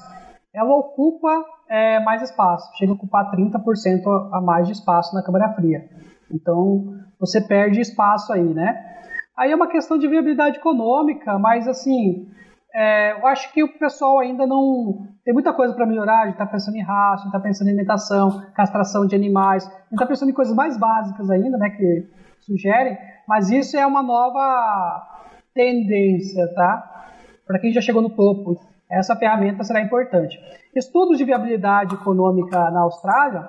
[0.53, 5.53] ela ocupa é, mais espaço, chega a ocupar 30% a mais de espaço na câmara
[5.53, 5.89] fria.
[6.29, 8.91] Então, você perde espaço aí, né?
[9.37, 12.27] Aí é uma questão de viabilidade econômica, mas assim,
[12.73, 15.07] é, eu acho que o pessoal ainda não.
[15.23, 16.23] Tem muita coisa para melhorar.
[16.23, 19.65] A gente está pensando em raça, a gente está pensando em alimentação, castração de animais,
[19.65, 21.69] a gente está pensando em coisas mais básicas ainda, né?
[21.69, 25.01] Que sugerem, mas isso é uma nova
[25.53, 27.07] tendência, tá?
[27.45, 30.39] Para quem já chegou no topo, essa ferramenta será importante.
[30.75, 33.47] Estudos de viabilidade econômica na Austrália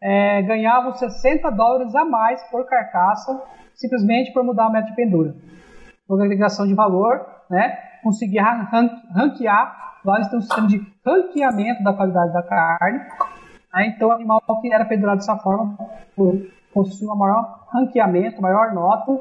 [0.00, 3.42] é, ganhavam 60 dólares a mais por carcaça,
[3.74, 5.34] simplesmente por mudar a meta de pendura.
[6.06, 7.76] Por agregação de valor, né?
[8.02, 9.98] conseguir ranquear.
[10.04, 12.98] Lá eles têm um sistema de ranqueamento da qualidade da carne.
[13.74, 13.86] Né?
[13.88, 15.76] Então, o animal que era pendurado dessa forma
[16.16, 19.20] possui um maior ranqueamento, maior nota.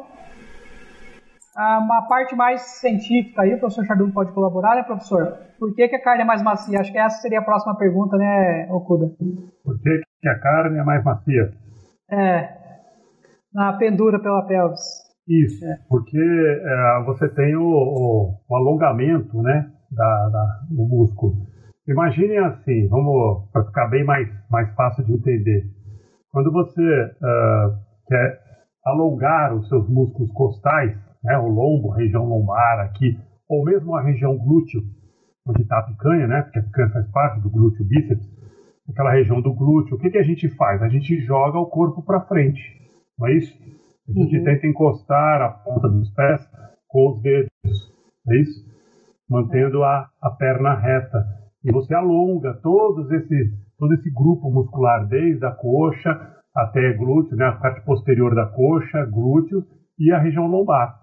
[1.55, 5.37] Ah, uma parte mais científica aí, o professor Chardum pode colaborar, né, professor?
[5.59, 6.79] Por que, que, a carne é mais macia?
[6.79, 9.07] Acho que essa seria a próxima pergunta, né, Okuda?
[9.63, 11.51] Por que, que a carne é mais macia?
[12.09, 12.49] É,
[13.53, 14.79] na pendura pela pelvis.
[15.27, 15.77] Isso, é.
[15.87, 21.33] porque é, você tem o, o, o, alongamento né, da, da, do músculo.
[21.87, 25.65] Imagine assim, vamos para ficar bem mais, mais fácil de entender.
[26.31, 27.77] Quando você uh,
[28.07, 28.39] quer
[28.85, 33.17] alongar os seus músculos costais, né, o lombo, a região lombar aqui,
[33.47, 34.81] ou mesmo a região glúteo,
[35.47, 38.29] onde está a picanha, né, porque a picanha faz parte do glúteo bíceps,
[38.89, 40.81] aquela região do glúteo, o que, que a gente faz?
[40.81, 42.61] A gente joga o corpo para frente,
[43.17, 43.57] não é isso?
[44.07, 44.43] A gente uhum.
[44.43, 46.41] tenta encostar a ponta dos pés
[46.87, 47.49] com os dedos,
[48.27, 48.65] é isso?
[49.29, 51.23] Mantendo a, a perna reta.
[51.63, 56.09] E você alonga todos esse, todo esse grupo muscular, desde a coxa
[56.55, 59.63] até glúteo, né, a parte posterior da coxa, glúteos
[59.97, 60.95] e a região lombar.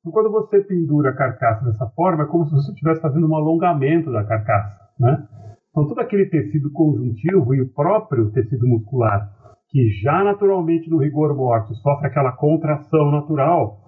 [0.00, 3.36] Então, quando você pendura a carcaça dessa forma, é como se você estivesse fazendo um
[3.36, 4.76] alongamento da carcaça.
[4.98, 5.26] Né?
[5.70, 9.30] Então, todo aquele tecido conjuntivo e o próprio tecido muscular
[9.70, 13.80] que já naturalmente no rigor mortis sofre aquela contração natural,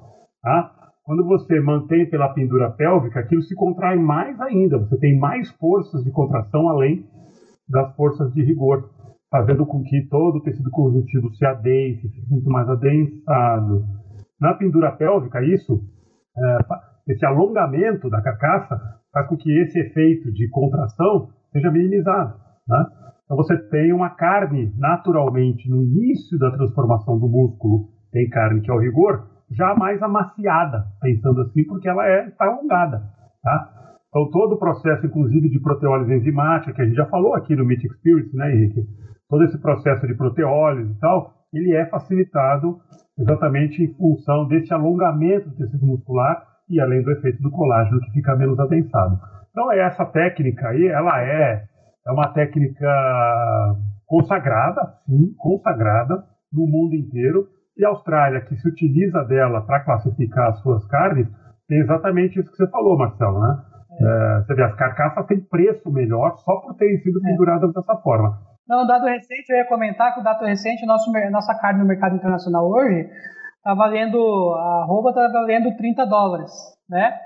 [0.42, 0.72] tá?
[1.04, 4.78] quando você mantém pela pendura pélvica, aquilo se contrai mais ainda.
[4.78, 7.04] Você tem mais forças de contração além
[7.68, 8.90] das forças de rigor,
[9.30, 13.84] fazendo com que todo o tecido conjuntivo se adense, fique muito mais adensado.
[14.40, 15.80] Na pendura pélvica, isso,
[16.36, 18.78] é, esse alongamento da carcaça
[19.12, 22.34] faz com que esse efeito de contração seja minimizado.
[22.68, 22.86] Né?
[23.24, 28.70] Então você tem uma carne naturalmente no início da transformação do músculo, tem carne que
[28.70, 33.02] é o rigor, já mais amaciada, pensando assim, porque ela é, está alongada.
[33.42, 33.75] Tá?
[34.16, 37.66] Então todo o processo, inclusive de proteólise enzimática, que a gente já falou aqui no
[37.66, 38.80] Meat Experience, né, Henrique?
[39.28, 42.78] Todo esse processo de proteólise e tal, ele é facilitado
[43.18, 48.12] exatamente em função desse alongamento do tecido muscular e além do efeito do colágeno que
[48.12, 49.18] fica menos adensado.
[49.50, 51.64] Então essa técnica aí, ela é
[52.08, 52.88] é uma técnica
[54.06, 57.48] consagrada, sim, consagrada no mundo inteiro.
[57.76, 61.28] E a Austrália, que se utiliza dela para classificar as suas carnes,
[61.68, 63.75] tem exatamente isso que você falou, Marcelo, né?
[64.00, 64.40] É.
[64.40, 67.72] Você vê, as carcaças têm preço melhor só por terem sido penduradas é.
[67.72, 68.38] dessa forma.
[68.68, 72.16] Não, dado recente, eu ia comentar que o dado recente, nosso, nossa carne no mercado
[72.16, 73.08] internacional hoje
[73.58, 74.18] está valendo,
[74.54, 76.52] a roupa está valendo 30 dólares.
[76.88, 77.18] né?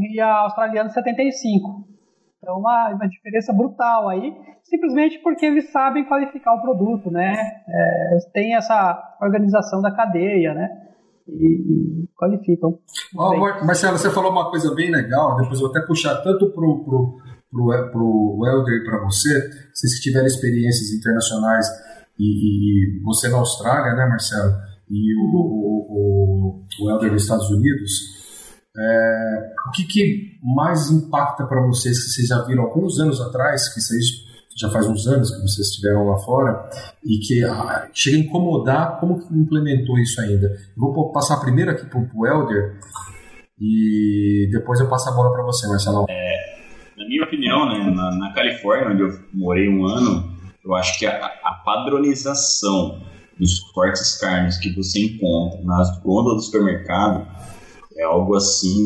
[0.00, 1.86] E a australiana 75.
[2.38, 4.32] Então, uma, uma diferença brutal aí,
[4.62, 7.34] simplesmente porque eles sabem qualificar o produto, né?
[7.68, 10.68] É, tem essa organização da cadeia, né?
[11.28, 12.78] E, e qualificam.
[13.14, 16.84] Oh, Marcelo, você falou uma coisa bem legal, depois eu vou até puxar tanto pro,
[16.84, 17.18] pro,
[17.50, 21.66] pro, pro Helder e para você, vocês que tiveram experiências internacionais
[22.18, 24.54] e, e, você na Austrália, né, Marcelo?
[24.90, 27.92] E o, o, o, o Helder nos Estados Unidos,
[28.76, 33.72] é, o que, que, mais impacta para vocês que vocês já viram alguns anos atrás,
[33.72, 34.27] que vocês
[34.58, 36.68] já faz uns anos que vocês estiveram lá fora
[37.04, 40.50] e que ah, chega a incomodar como que implementou isso ainda?
[40.76, 42.80] Vou passar primeiro aqui para o Helder
[43.60, 46.06] e depois eu passo a bola para você, Marcelo.
[46.08, 46.58] É,
[46.96, 51.06] na minha opinião, né, na, na, Califórnia, onde eu morei um ano, eu acho que
[51.06, 53.00] a, a padronização
[53.38, 57.26] dos cortes carnes que você encontra nas gôndolas do supermercado
[57.96, 58.84] é algo assim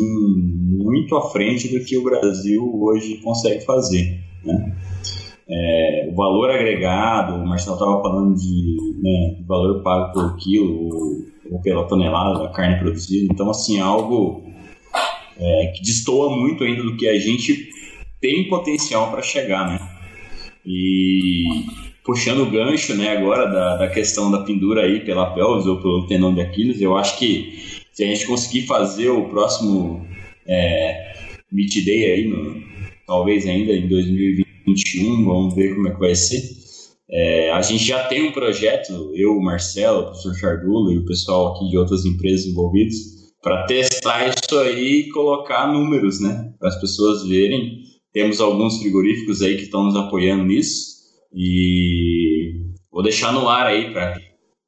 [0.78, 4.20] muito à frente do que o Brasil hoje consegue fazer.
[4.44, 4.76] Né?
[5.48, 10.88] É, o valor agregado, o Marcelo estava falando de né, valor pago por quilo
[11.50, 14.42] ou pela tonelada da carne produzida, então assim, algo
[15.38, 17.68] é, que destoa muito ainda do que a gente
[18.20, 19.80] tem potencial para chegar, né?
[20.64, 21.44] E
[22.04, 26.06] puxando o gancho, né, agora da, da questão da pendura aí pela pelvis ou pelo
[26.06, 30.06] tendão de Aquiles, eu acho que se a gente conseguir fazer o próximo
[30.46, 31.14] é,
[31.50, 32.62] Meet Day aí, no,
[33.06, 33.88] talvez ainda em
[34.64, 36.42] 2021, vamos ver como é que vai ser.
[37.10, 41.04] É, a gente já tem um projeto, eu, o Marcelo, o professor Chardula e o
[41.04, 42.96] pessoal aqui de outras empresas envolvidas,
[43.42, 46.54] para testar isso aí e colocar números, né?
[46.58, 47.82] Para as pessoas verem.
[48.12, 50.92] Temos alguns frigoríficos aí que estão nos apoiando nisso.
[51.34, 52.52] E
[52.90, 54.16] vou deixar no ar aí para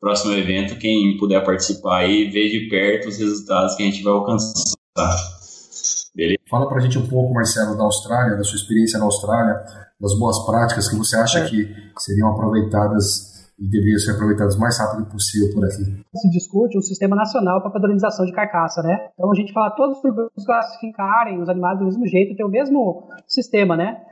[0.00, 4.12] próximo evento, quem puder participar aí, ver de perto os resultados que a gente vai
[4.12, 4.62] alcançar.
[6.14, 6.40] Beleza?
[6.50, 9.64] Fala pra gente um pouco, Marcelo, da Austrália, da sua experiência na Austrália,
[10.00, 11.48] das boas práticas que você acha é.
[11.48, 11.68] que
[11.98, 15.84] seriam aproveitadas e deveriam ser aproveitadas o mais rápido possível por aqui.
[16.14, 19.10] Se discute um sistema nacional para padronização de carcaça, né?
[19.14, 19.98] Então a gente fala todos
[20.36, 24.02] os classificarem os animais do mesmo jeito, tem o mesmo sistema, né?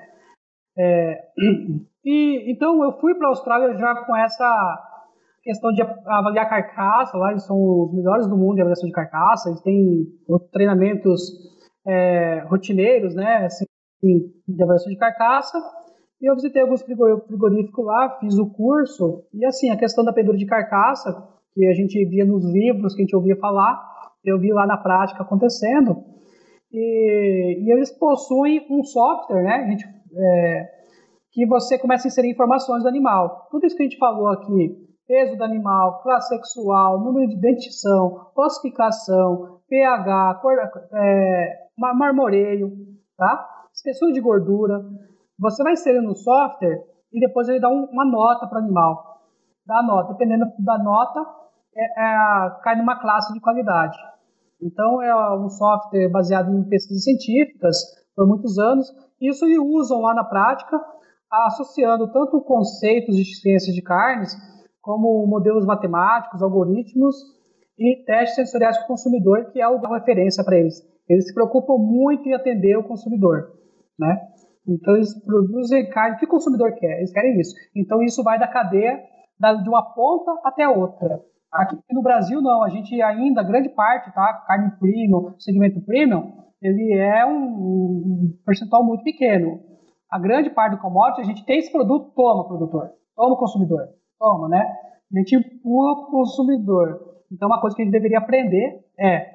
[0.78, 1.20] É,
[2.04, 4.88] e então eu fui para a Austrália já com essa
[5.42, 9.48] questão de avaliar carcaça, lá eles são os melhores do mundo em avaliação de carcaça,
[9.48, 10.06] eles têm
[10.52, 11.20] treinamentos
[11.84, 13.64] é, rotineiros, né, assim,
[14.02, 15.58] de avaliação de carcaça,
[16.20, 20.36] e eu visitei alguns frigoríficos lá, fiz o curso, e assim, a questão da pendura
[20.36, 23.80] de carcaça, que a gente via nos livros, que a gente ouvia falar,
[24.24, 26.04] eu vi lá na prática acontecendo,
[26.72, 29.84] e, e eles possuem um software, né, gente,
[30.16, 30.68] é,
[31.32, 33.48] que você começa a inserir informações do animal.
[33.50, 34.76] Tudo isso que a gente falou aqui,
[35.06, 40.54] peso do animal, classe sexual, número de dentição, ossificação, pH, cor,
[40.94, 42.72] é, marmoreio,
[43.16, 43.51] tá?
[43.82, 44.80] Espessura de gordura.
[45.38, 49.20] Você vai inserir no software e depois ele dá um, uma nota para o animal.
[49.66, 50.12] Dá a nota.
[50.12, 51.20] Dependendo da nota,
[51.76, 53.98] é, é, cai numa classe de qualidade.
[54.60, 57.76] Então, é um software baseado em pesquisas científicas
[58.14, 58.86] por muitos anos.
[59.20, 60.80] Isso eles usam lá na prática,
[61.30, 64.32] associando tanto conceitos de ciência de carnes
[64.80, 67.16] como modelos matemáticos, algoritmos
[67.78, 70.80] e testes sensoriais com o consumidor, que é o da referência para eles.
[71.08, 73.61] Eles se preocupam muito em atender o consumidor,
[73.98, 74.16] né?
[74.66, 77.54] Então eles produzem carne que o consumidor quer, eles querem isso.
[77.74, 79.00] Então isso vai da cadeia
[79.62, 81.20] de uma ponta até outra.
[81.52, 84.44] Aqui no Brasil não, a gente ainda, grande parte, tá?
[84.46, 86.32] Carne premium, segmento premium,
[86.62, 89.60] ele é um, um percentual muito pequeno.
[90.10, 93.88] A grande parte do commodity, a gente tem esse produto, toma produtor, toma consumidor
[94.22, 94.64] toma, né?
[95.12, 97.00] A gente empurra o consumidor.
[97.30, 99.31] Então, uma coisa que a gente deveria aprender é,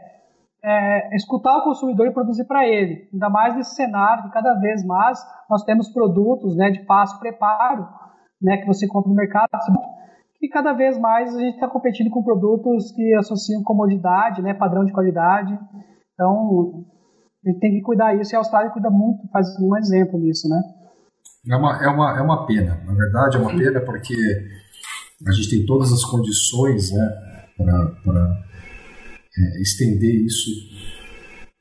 [0.70, 3.08] é escutar o consumidor e produzir para ele.
[3.14, 5.18] Ainda mais nesse cenário que cada vez mais
[5.50, 7.88] nós temos produtos né, de fácil preparo,
[8.42, 9.48] né, que você compra no mercado,
[10.42, 14.84] e cada vez mais a gente está competindo com produtos que associam comodidade, né, padrão
[14.84, 15.58] de qualidade.
[16.14, 16.86] Então,
[17.46, 20.50] a gente tem que cuidar disso e a Austrália cuida muito, faz um exemplo nisso,
[20.50, 20.62] né?
[21.50, 24.16] É uma, é uma, é uma pena, na verdade é uma pena porque
[25.26, 27.10] a gente tem todas as condições né,
[28.04, 28.48] para
[29.38, 30.50] é, estender isso,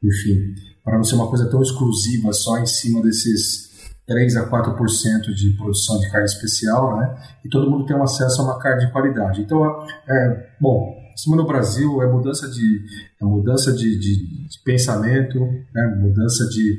[0.02, 0.54] enfim,
[0.84, 3.66] para não ser uma coisa tão exclusiva só em cima desses
[4.06, 7.16] 3 a 4% de produção de carne especial, né?
[7.44, 9.40] E todo mundo tem um acesso a uma carne de qualidade.
[9.40, 9.64] Então,
[10.08, 12.84] é, bom, cima no Brasil é mudança de,
[13.20, 15.98] é mudança de, de, de pensamento, né?
[15.98, 16.78] mudança de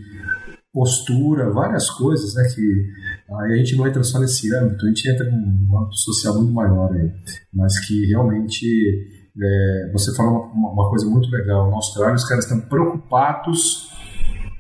[0.72, 2.48] postura, várias coisas, né?
[2.54, 2.86] Que
[3.42, 6.54] aí a gente não entra só nesse âmbito, a gente entra num âmbito social muito
[6.54, 7.12] maior aí,
[7.52, 11.70] mas que realmente É, você falou uma, uma, coisa muito legal.
[11.70, 13.92] Na Austrália, os caras estão preocupados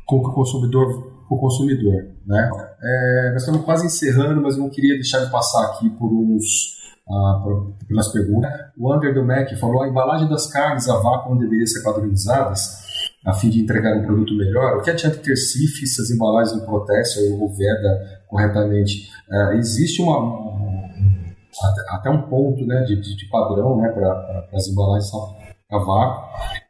[0.06, 2.52] com o consumidor, com o consumidor, né?
[2.82, 6.78] É, nós estamos quase encerrando, mas não queria deixar de passar aqui por uns
[7.10, 7.44] ah,
[7.88, 8.52] pelas perguntas.
[8.78, 12.86] O Ander do Mac falou a embalagem das carnes a vácuo deveria ser padronizadas
[13.26, 14.78] a fim de entregar um produto melhor.
[14.78, 19.10] O que adianta ter CIF se as embalagens não protestem ou VEDA corretamente?
[19.30, 20.67] Uh, existe uma, um,
[21.64, 25.12] até, até, um ponto né, de, de padrão né, para as embalagens
[25.72, 26.24] a vácuo,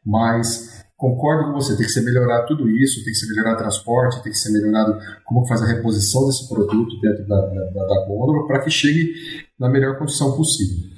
[0.06, 3.60] mas concordo com você, tem que ser melhorado tudo isso, tem que ser melhorado o
[3.60, 8.06] transporte, tem que ser melhorado como faz a reposição desse produto dentro da, da, da
[8.08, 9.14] gôndola para que chegue
[9.60, 10.90] na melhor condição possível.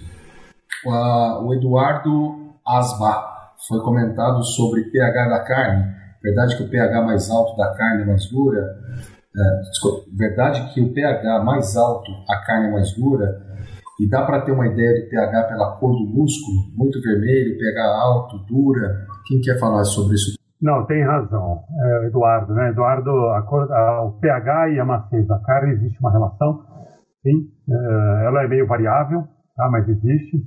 [0.86, 3.30] Uh, o Eduardo Asba
[3.68, 5.94] foi comentado sobre pH da carne.
[6.24, 8.78] Verdade que o pH mais alto da carne é mais dura.
[9.36, 13.49] É, desculpa, verdade que o pH mais alto a carne é mais dura.
[14.00, 18.02] E dá para ter uma ideia do pH pela cor do músculo, muito vermelho, pH
[18.02, 19.06] alto, dura.
[19.28, 20.40] Quem quer falar sobre isso?
[20.62, 22.54] Não, tem razão, é, Eduardo.
[22.54, 22.70] Né?
[22.70, 26.64] Eduardo, a cor, a, o pH e a maciez da carne existe uma relação.
[27.24, 29.24] Sim, é, ela é meio variável,
[29.56, 29.70] tá?
[29.70, 30.38] mas existe.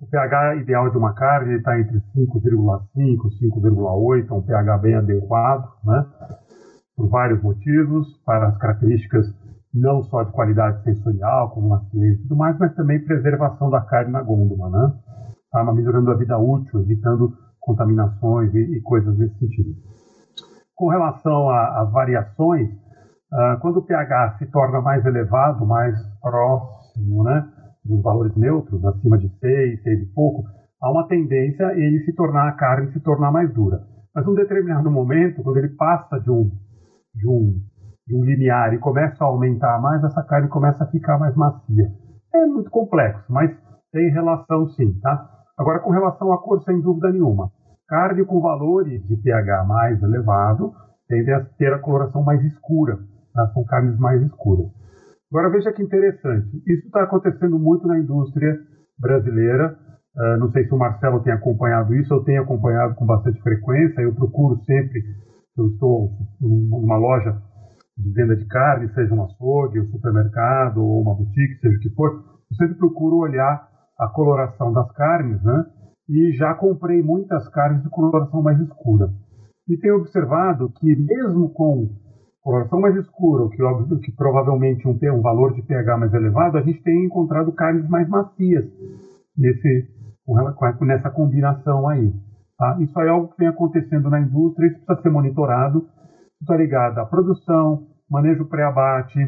[0.00, 3.18] O pH ideal de uma carne está entre 5,5 e
[3.50, 6.04] 5,8, é um pH bem adequado, né?
[6.96, 9.26] por vários motivos, para as características
[9.74, 14.12] não só de qualidade sensorial, como maciez e tudo mais, mas também preservação da carne
[14.12, 14.94] na gôndola, né?
[15.50, 19.70] Tá melhorando a vida útil, evitando contaminações e, e coisas nesse sentido.
[20.74, 27.46] Com relação às variações, uh, quando o pH se torna mais elevado, mais próximo, né?
[27.84, 30.44] dos valores neutros, acima de 6, 6 e pouco,
[30.80, 33.80] há uma tendência ele se tornar, a carne se tornar mais dura.
[34.14, 36.50] Mas num determinado momento, quando ele passa de um,
[37.14, 37.60] de um,
[38.06, 41.90] de um limiar e começa a aumentar mais, essa carne começa a ficar mais macia.
[42.34, 43.50] É muito complexo, mas
[43.92, 45.28] tem relação sim, tá?
[45.58, 47.50] Agora, com relação à cor, sem dúvida nenhuma.
[47.86, 50.72] Carne com valores de pH mais elevado
[51.08, 52.98] tende a ter a coloração mais escura,
[53.34, 53.46] tá?
[53.52, 54.66] são carnes mais escuras.
[55.30, 58.58] Agora veja que interessante, isso está acontecendo muito na indústria
[58.98, 59.76] brasileira.
[60.16, 64.02] Uh, não sei se o Marcelo tem acompanhado isso, eu tenho acompanhado com bastante frequência.
[64.02, 65.02] Eu procuro sempre,
[65.56, 67.34] eu estou numa loja
[67.96, 71.90] de venda de carne, seja um açougue, um supermercado ou uma boutique, seja o que
[71.90, 73.68] for, eu sempre procuro olhar
[73.98, 75.66] a coloração das carnes, né?
[76.08, 79.10] E já comprei muitas carnes de coloração mais escura.
[79.68, 81.88] E tenho observado que mesmo com
[82.42, 86.62] coloração mais escura, que, óbvio, que provavelmente um, um valor de pH mais elevado, a
[86.62, 88.64] gente tem encontrado carnes mais macias
[89.36, 89.88] nesse,
[90.80, 92.12] nessa combinação aí.
[92.58, 92.76] Tá?
[92.80, 95.86] Isso é algo que vem acontecendo na indústria, isso precisa ser monitorado,
[96.42, 99.18] está ligado à produção, manejo pré-abate,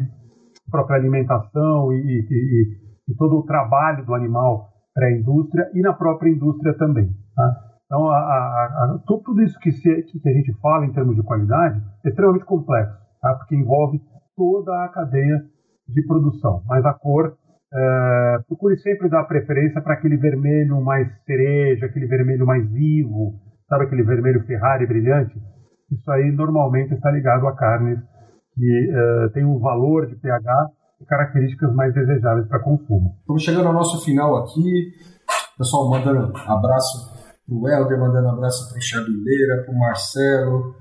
[0.70, 6.74] própria alimentação e, e, e, todo o trabalho do animal pré-indústria e na própria indústria
[6.76, 7.10] também.
[7.34, 7.56] Tá?
[7.86, 11.22] Então, a, a, a, tudo isso que, se, que a gente fala em termos de
[11.22, 13.34] qualidade é extremamente complexo tá?
[13.34, 14.00] porque envolve
[14.36, 15.42] toda a cadeia
[15.88, 16.62] de produção.
[16.66, 17.36] Mas a cor,
[17.72, 23.34] é, procure sempre dar preferência para aquele vermelho mais cereja, aquele vermelho mais vivo,
[23.68, 25.34] sabe aquele vermelho Ferrari brilhante?
[25.91, 27.99] Isso aí normalmente está ligado a carnes
[28.55, 30.70] que é, tem um valor de pH
[31.01, 33.16] e características mais desejáveis para consumo.
[33.20, 34.93] Estamos chegando ao nosso final aqui.
[35.59, 37.12] Pessoal, mandando abraço
[37.47, 40.74] para o Helder, mandando abraço para o Charduleira, para o Marcelo,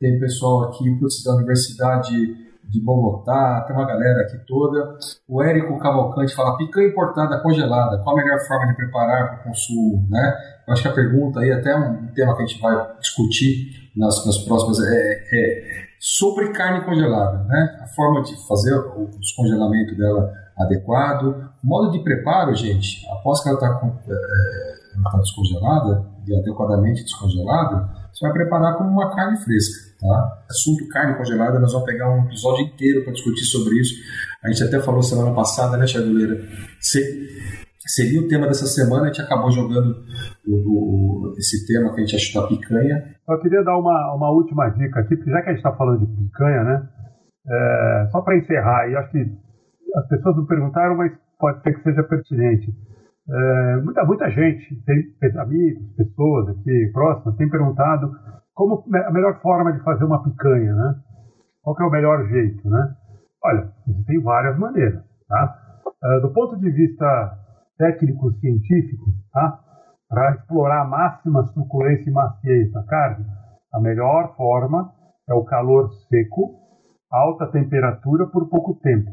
[0.00, 0.84] tem pessoal aqui
[1.24, 4.96] da Universidade de Bogotá, tem uma galera aqui toda.
[5.28, 9.44] O Érico Cavalcante fala: picanha importada congelada, qual a melhor forma de preparar para o
[9.44, 10.06] consumo?
[10.08, 10.36] Né?
[10.66, 14.24] Eu acho que a pergunta aí, até um tema que a gente vai discutir nas,
[14.24, 17.80] nas próximas, é, é sobre carne congelada, né?
[17.82, 23.48] a forma de fazer o descongelamento dela adequado, o modo de preparo, gente, após que
[23.48, 29.89] ela está é, tá descongelada, e adequadamente descongelada, você vai preparar como uma carne fresca.
[30.00, 30.44] Tá?
[30.48, 33.94] Assunto carne congelada, nós vamos pegar um episódio inteiro para discutir sobre isso.
[34.42, 36.40] A gente até falou semana passada, né, Charduleira?
[36.80, 39.96] Seria o tema dessa semana, a gente acabou jogando
[40.46, 43.14] o, o, esse tema que a gente achou da picanha.
[43.28, 46.06] Eu queria dar uma, uma última dica aqui, porque já que a gente está falando
[46.06, 46.88] de picanha, né?
[47.46, 49.26] É, só para encerrar, e acho que
[49.96, 52.72] as pessoas não perguntaram, mas pode ser que seja pertinente.
[53.28, 58.10] É, muita, muita gente, tem amigos, pessoas aqui próximas, tem perguntado
[58.60, 60.94] como a melhor forma de fazer uma picanha, né?
[61.62, 62.94] Qual é o melhor jeito, né?
[63.42, 63.72] Olha,
[64.06, 65.56] tem várias maneiras, tá?
[66.04, 67.38] Uh, do ponto de vista
[67.78, 69.58] técnico-científico, tá?
[70.10, 73.24] Para explorar a máxima suculência e maciez da carne,
[73.72, 74.92] a melhor forma
[75.26, 76.60] é o calor seco,
[77.10, 79.10] alta temperatura por pouco tempo,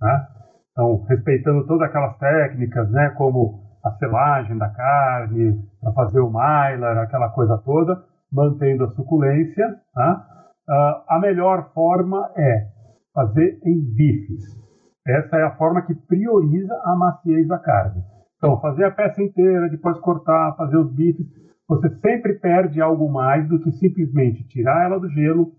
[0.00, 0.28] tá?
[0.72, 6.96] Então, respeitando todas aquelas técnicas, né, como a selagem da carne, para fazer o mylar,
[6.96, 9.66] aquela coisa toda, mantendo a suculência.
[9.94, 10.26] Tá?
[10.68, 12.66] Uh, a melhor forma é
[13.14, 14.42] fazer em bifes.
[15.06, 18.02] Essa é a forma que prioriza a maciez da carne.
[18.36, 21.26] Então, fazer a peça inteira, depois cortar, fazer os bifes,
[21.68, 25.52] você sempre perde algo mais do que simplesmente tirar ela do gelo,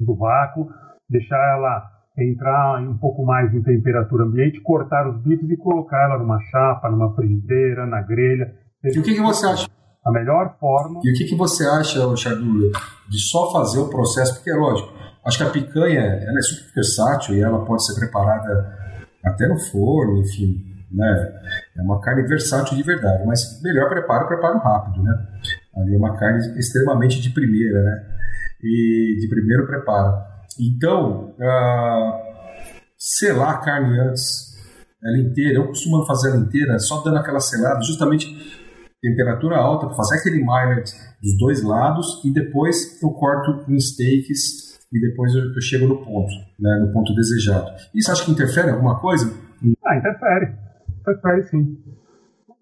[0.00, 0.68] do vácuo,
[1.08, 6.18] deixar ela entrar um pouco mais em temperatura ambiente, cortar os bifes e colocar ela
[6.18, 8.52] numa chapa, numa frigideira, na grelha.
[8.84, 9.68] E o que, que você acha?
[10.04, 11.00] A melhor forma.
[11.02, 12.70] E o que, que você acha, Chardula,
[13.08, 14.34] de só fazer o processo?
[14.34, 14.92] Porque é lógico,
[15.24, 18.78] acho que a picanha ela é super versátil e ela pode ser preparada
[19.24, 21.40] até no forno, enfim, né?
[21.76, 25.26] É uma carne versátil de verdade, mas melhor preparo, preparo rápido, né?
[25.76, 28.06] Ali é uma carne extremamente de primeira, né?
[28.62, 30.22] E de primeiro preparo.
[30.60, 32.12] Então, uh,
[32.98, 34.54] selar a carne antes,
[35.02, 38.63] ela inteira, eu costumo fazer ela inteira, só dando aquela selada, justamente
[39.10, 40.90] temperatura alta, para fazer aquele millet
[41.22, 45.98] dos dois lados, e depois eu corto em steaks e depois eu, eu chego no
[46.04, 47.70] ponto, né, no ponto desejado.
[47.94, 49.26] Isso acha que interfere em alguma coisa?
[49.84, 50.54] Ah, interfere.
[51.00, 51.78] Interfere sim.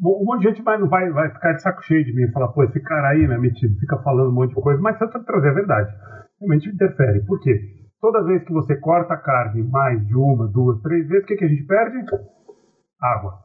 [0.01, 2.49] Um monte de gente vai, vai, vai ficar de saco cheio de mim e falar,
[2.49, 5.09] pô, esse cara aí, né, metido, fica falando um monte de coisa, mas se eu
[5.11, 5.95] trazer a verdade,
[6.41, 7.25] realmente interfere.
[7.25, 7.61] Por quê?
[8.01, 11.37] Toda vez que você corta a carne mais de uma, duas, três vezes, o que,
[11.37, 11.99] que a gente perde?
[13.01, 13.39] Água.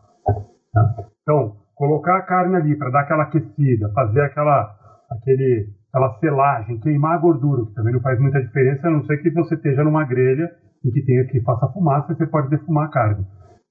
[1.21, 4.75] Então, colocar a carne ali para dar aquela aquecida, fazer aquela,
[5.11, 9.17] aquele, aquela selagem, queimar a gordura, que também não faz muita diferença, a não ser
[9.17, 10.49] que você esteja numa grelha
[10.84, 13.25] em que tenha que faça fumaça, você pode defumar a carne.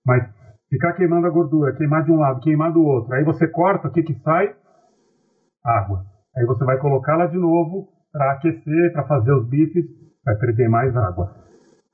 [0.07, 0.25] Mas
[0.71, 3.91] ficar queimando a gordura, queimar de um lado, queimar do outro, aí você corta, o
[3.91, 4.55] que, que sai?
[5.65, 6.05] Água.
[6.37, 9.85] Aí você vai colocá-la de novo para aquecer, para fazer os bifes,
[10.25, 11.35] vai perder mais água.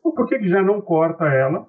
[0.00, 1.64] Então, por que, que já não corta ela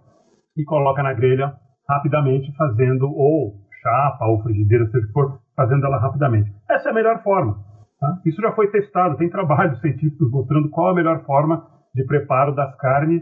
[0.58, 1.54] e coloca na grelha
[1.88, 6.52] rapidamente, fazendo ou chapa ou frigideira, seja for, fazendo ela rapidamente?
[6.70, 7.58] Essa é a melhor forma.
[8.00, 8.20] Tá?
[8.26, 12.76] Isso já foi testado, tem trabalhos científicos mostrando qual a melhor forma de preparo das
[12.78, 13.22] carnes.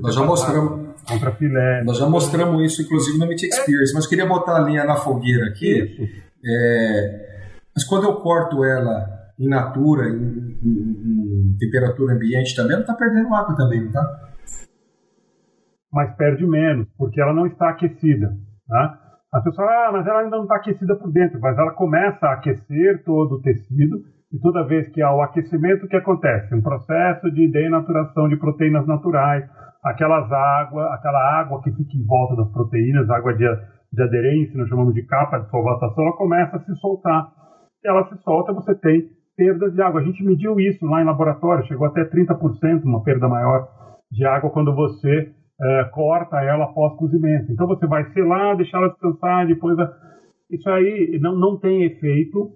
[0.00, 1.82] Nós já mostramos contra filé.
[1.84, 3.94] Nós já mostramos isso, inclusive, no Meat Experience, é.
[3.94, 5.98] mas queria botar a linha na fogueira aqui.
[6.44, 7.32] É,
[7.74, 9.06] mas quando eu corto ela
[9.38, 14.30] in natura, em, em, em temperatura ambiente também, ela está perdendo água também, não está?
[15.92, 18.34] Mas perde menos, porque ela não está aquecida.
[18.66, 19.01] Tá?
[19.32, 22.34] As pessoas ah, mas ela ainda não está aquecida por dentro, mas ela começa a
[22.34, 23.96] aquecer todo o tecido,
[24.32, 26.54] e toda vez que há o aquecimento, o que acontece?
[26.54, 29.44] Um processo de denaturação de proteínas naturais,
[29.84, 33.44] aquelas águas, aquela água que fica em volta das proteínas, água de,
[33.92, 37.28] de aderência, nós chamamos de capa de solvatação, ela começa a se soltar.
[37.84, 39.02] Ela se solta, você tem
[39.36, 40.00] perdas de água.
[40.00, 43.68] A gente mediu isso lá em laboratório, chegou até 30%, uma perda maior
[44.10, 45.30] de água quando você
[45.60, 47.52] é, corta ela após cozimento.
[47.52, 49.78] Então você vai selar, deixar ela descansar, depois.
[49.78, 49.90] A...
[50.50, 52.50] Isso aí não, não tem efeito.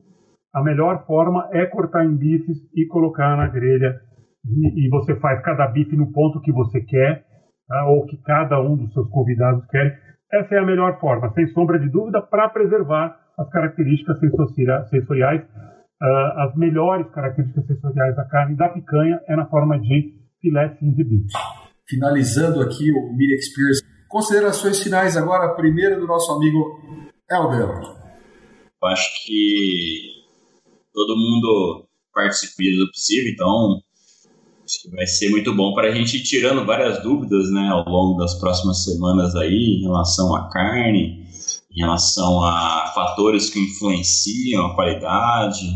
[0.55, 3.94] A melhor forma é cortar em bifes e colocar na grelha.
[4.44, 7.24] E, e você faz cada bife no ponto que você quer,
[7.68, 7.86] tá?
[7.88, 9.99] ou que cada um dos seus convidados quer.
[10.32, 14.18] Essa é a melhor forma, sem sombra de dúvida, para preservar as características
[14.90, 15.44] sensoriais
[16.03, 21.05] uh, as melhores características sensoriais da carne da picanha é na forma de filé de
[21.05, 21.66] bife.
[21.89, 26.80] Finalizando aqui o Media Experience, considerações finais agora, primeiro do nosso amigo
[27.30, 27.97] Elber.
[28.82, 30.16] Eu acho que
[30.93, 33.80] todo mundo participe do possível, então
[34.64, 37.89] acho que vai ser muito bom para a gente ir tirando várias dúvidas né, ao
[37.89, 41.24] longo das próximas semanas aí em relação à carne,
[41.70, 45.66] em relação a fatores que influenciam a qualidade.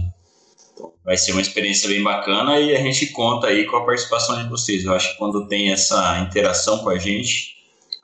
[1.05, 4.49] Vai ser uma experiência bem bacana e a gente conta aí com a participação de
[4.49, 4.85] vocês.
[4.85, 7.55] Eu acho que quando tem essa interação com a gente,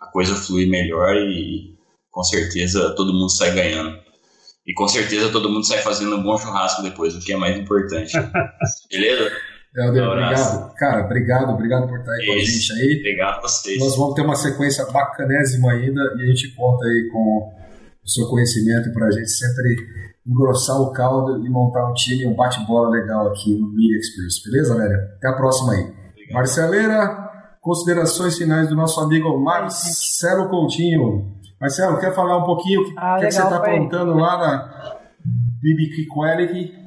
[0.01, 1.75] a coisa flui melhor e
[2.11, 3.99] com certeza todo mundo sai ganhando.
[4.67, 7.57] E com certeza todo mundo sai fazendo um bom churrasco depois, o que é mais
[7.57, 8.13] importante.
[8.91, 9.31] Beleza?
[9.77, 10.75] Helder, um obrigado.
[10.75, 12.99] Cara, obrigado, obrigado por estar aí Isso, com a gente aí.
[12.99, 13.79] Obrigado a vocês.
[13.79, 17.53] Nós vamos ter uma sequência bacanésima ainda e a gente conta aí com
[18.03, 19.77] o seu conhecimento para a gente sempre
[20.27, 24.43] engrossar o caldo e montar um time, um bate-bola legal aqui no Media Experience.
[24.45, 24.99] Beleza, velho?
[25.17, 25.83] Até a próxima aí.
[25.83, 26.35] Obrigado.
[26.35, 31.37] Marceleira, considerações finais do nosso amigo Marcelo Coutinho.
[31.61, 34.97] Marcelo, quer falar um pouquinho o que, ah, que, que, você está aprontando lá na
[35.63, 36.87] BBQ Quality?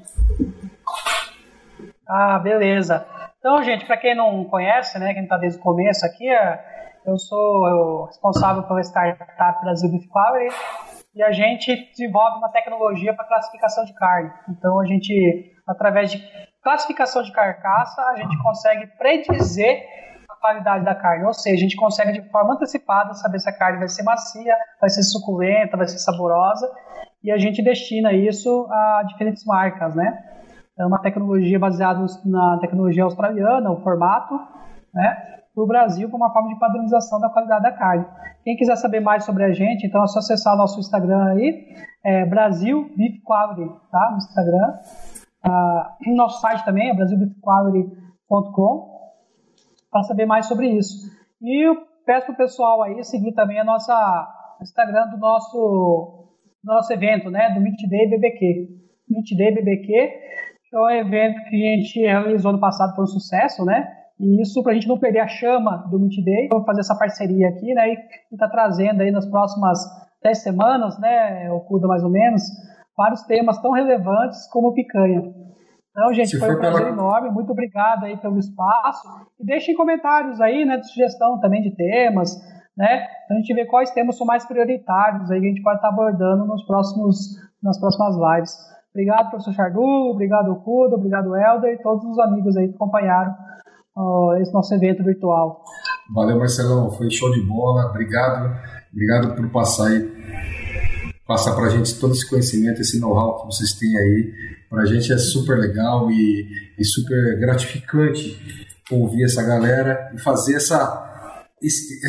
[2.08, 3.06] Ah, beleza.
[3.40, 6.60] Então, gente, para quem não conhece, né, quem está desde o começo aqui, é,
[7.06, 10.56] eu sou responsável pela startup Brasil Beef Quality
[11.16, 14.32] e a gente desenvolve uma tecnologia para classificação de carne.
[14.50, 16.24] Então a gente, através de
[16.62, 19.84] classificação de carcaça, a gente consegue predizer
[20.30, 23.58] a qualidade da carne, ou seja, a gente consegue de forma antecipada saber se a
[23.58, 26.70] carne vai ser macia, vai ser suculenta, vai ser saborosa.
[27.24, 30.18] e a gente destina isso a diferentes marcas, né?
[30.78, 34.36] É uma tecnologia baseada na tecnologia australiana, o formato,
[34.94, 35.39] né?
[35.60, 38.06] Para o Brasil, como uma forma de padronização da qualidade da carne.
[38.46, 41.68] Quem quiser saber mais sobre a gente, então é só acessar o nosso Instagram aí,
[42.02, 44.12] é Brasil Beef Quality, tá?
[44.12, 44.74] No Instagram.
[45.44, 49.00] Ah, nosso site também é brasilbeefquality.com
[49.92, 51.10] para saber mais sobre isso.
[51.42, 56.30] E eu peço para o pessoal aí seguir também a nossa Instagram do nosso
[56.64, 58.70] nosso evento, né, do Meet Day BBQ.
[59.10, 59.94] Meet Day BBQ
[60.74, 63.99] é um evento que a gente realizou no passado, foi um sucesso, né?
[64.20, 66.98] E isso para a gente não perder a chama do Meet Day, vamos fazer essa
[66.98, 67.90] parceria aqui, né?
[67.90, 67.98] E
[68.34, 69.80] está trazendo aí nas próximas
[70.22, 72.44] 10 semanas, né, ocuda mais ou menos,
[72.98, 75.24] vários temas tão relevantes como picanha.
[75.92, 76.90] Então, gente, Se foi um prazer pela...
[76.90, 77.30] enorme.
[77.32, 79.08] Muito obrigado aí pelo espaço.
[79.40, 82.36] E deixem comentários aí, né, de sugestão também de temas,
[82.78, 83.08] né?
[83.26, 85.90] Então a gente vê quais temas são mais prioritários aí que a gente pode estar
[85.90, 88.54] abordando nos próximos, nas próximas lives.
[88.92, 93.36] Obrigado, professor Chardu, obrigado, Kuda, obrigado, Helder e todos os amigos aí que acompanharam
[94.42, 95.64] esse nosso evento virtual.
[96.14, 97.86] Valeu, Marcelão, foi show de bola.
[97.90, 98.56] Obrigado,
[98.92, 100.10] obrigado por passar aí,
[101.28, 104.34] passar para a gente todo esse conhecimento, esse know-how que vocês têm aí.
[104.70, 106.48] Para a gente é super legal e,
[106.78, 108.38] e super gratificante
[108.92, 111.08] ouvir essa galera e fazer essa
[111.62, 112.00] esse,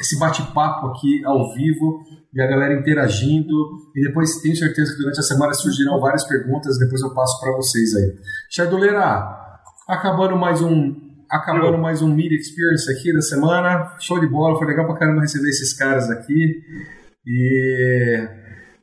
[0.00, 2.00] esse bate-papo aqui ao vivo
[2.32, 3.52] e a galera interagindo.
[3.94, 7.52] E depois tenho certeza que durante a semana surgirão várias perguntas, depois eu passo para
[7.56, 8.14] vocês aí.
[8.48, 9.26] Chardoleira,
[9.88, 11.09] acabando mais um.
[11.30, 13.94] Acabando mais um Media Experience aqui da semana.
[14.00, 16.60] Show de bola, foi legal pra caramba receber esses caras aqui.
[17.24, 18.28] E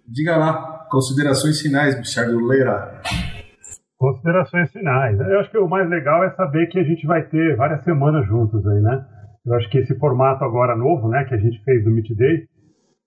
[0.08, 3.02] diga lá, considerações finais, Chardoleira.
[3.98, 5.20] Considerações finais.
[5.20, 8.26] Eu acho que o mais legal é saber que a gente vai ter várias semanas
[8.26, 9.06] juntos aí, né?
[9.46, 12.48] Eu acho que esse formato agora novo, né, que a gente fez do Meet Day,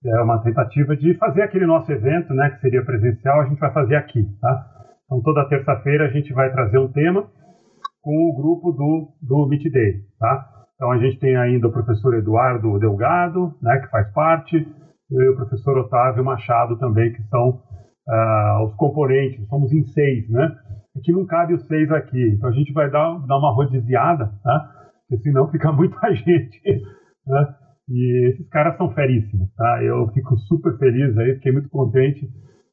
[0.05, 3.73] é uma tentativa de fazer aquele nosso evento, né, que seria presencial, a gente vai
[3.73, 4.67] fazer aqui, tá?
[5.05, 7.27] Então toda terça-feira a gente vai trazer um tema
[8.01, 10.47] com o grupo do, do Meet Day, tá?
[10.75, 14.57] Então a gente tem ainda o professor Eduardo Delgado, né, que faz parte,
[15.11, 20.55] e o professor Otávio Machado também, que são uh, os componentes, somos em seis, né?
[20.97, 24.81] Aqui não cabe os seis aqui, então a gente vai dar, dar uma rodiziada, tá?
[25.11, 26.61] porque senão fica muita gente.
[27.27, 27.55] Né?
[27.89, 29.83] E esses caras são feríssimos, tá?
[29.83, 32.25] Eu fico super feliz aí, fiquei muito contente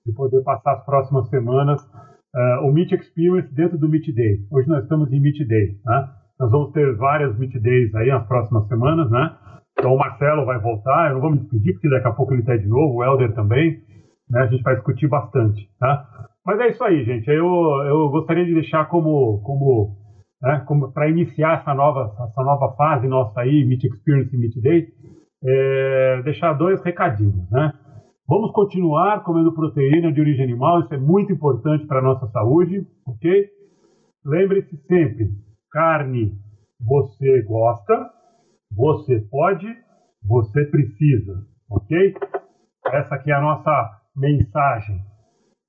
[0.07, 1.83] de poder passar as próximas semanas
[2.35, 4.39] uh, o Meet Experience dentro do Meet Day.
[4.51, 6.09] Hoje nós estamos em Meet Day, né?
[6.39, 9.37] Nós vamos ter várias Meet Days aí nas próximas semanas, né?
[9.79, 12.41] Então o Marcelo vai voltar, eu não vou me despedir porque daqui a pouco ele
[12.41, 13.81] está de novo, o Helder também,
[14.31, 14.43] né?
[14.43, 16.07] A gente vai discutir bastante, tá?
[16.45, 17.29] Mas é isso aí, gente.
[17.29, 17.47] Eu,
[17.87, 19.97] eu gostaria de deixar como, como
[20.43, 20.65] né,
[20.95, 24.87] para iniciar essa nova, essa nova fase nossa aí, Meet Experience e Meet Day,
[25.45, 27.51] é, deixar dois recadinhos.
[27.51, 27.73] Né?
[28.29, 32.87] Vamos continuar comendo proteína de origem animal, isso é muito importante para a nossa saúde,
[33.07, 33.47] ok?
[34.23, 35.31] Lembre-se sempre,
[35.73, 36.39] carne
[36.79, 37.95] você gosta,
[38.71, 39.67] você pode,
[40.23, 42.15] você precisa, ok?
[42.89, 43.71] Essa aqui é a nossa
[44.15, 45.01] mensagem.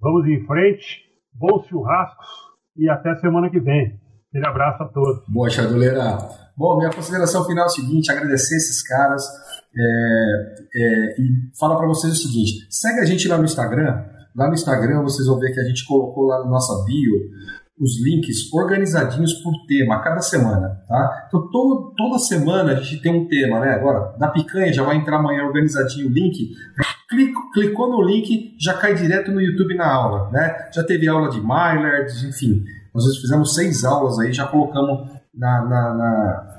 [0.02, 2.28] Vamos em frente, bons churrascos
[2.76, 3.98] e até semana que vem.
[4.28, 5.24] Aquele abraço a todos.
[5.30, 6.18] Boa, Chaduleira.
[6.58, 9.24] Bom, minha consideração final é o seguinte: agradecer esses caras
[9.76, 14.04] é, é, e falar para vocês o seguinte: segue a gente lá no Instagram.
[14.36, 17.30] Lá no Instagram vocês vão ver que a gente colocou lá na nossa bio
[17.80, 21.26] os links organizadinhos por tema cada semana, tá?
[21.28, 23.72] Então todo, toda semana a gente tem um tema, né?
[23.72, 26.52] Agora, da picanha já vai entrar amanhã organizadinho o link.
[27.08, 30.70] Clico, clicou no link, já cai direto no YouTube na aula, né?
[30.74, 32.64] Já teve aula de Maillard, enfim.
[32.94, 36.59] Nós fizemos seis aulas aí, já colocamos na, na, na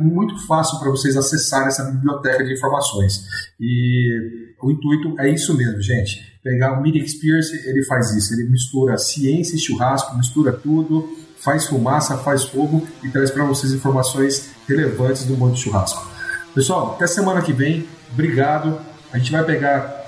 [0.00, 3.24] muito fácil para vocês acessarem essa biblioteca de informações.
[3.60, 6.38] E o intuito é isso mesmo, gente.
[6.42, 8.32] Pegar o Media Experience, ele faz isso.
[8.34, 11.08] Ele mistura ciência e churrasco, mistura tudo,
[11.38, 16.06] faz fumaça, faz fogo e traz para vocês informações relevantes do mundo de churrasco.
[16.54, 17.86] Pessoal, até semana que vem.
[18.12, 18.80] Obrigado.
[19.12, 20.04] A gente vai pegar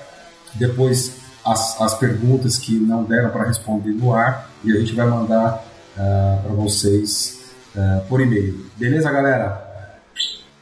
[0.55, 5.07] depois as, as perguntas que não deram para responder no ar e a gente vai
[5.07, 5.65] mandar
[5.97, 7.36] uh, ah, para vocês
[7.77, 8.65] uh, por e-mail.
[8.75, 9.63] Beleza, galera?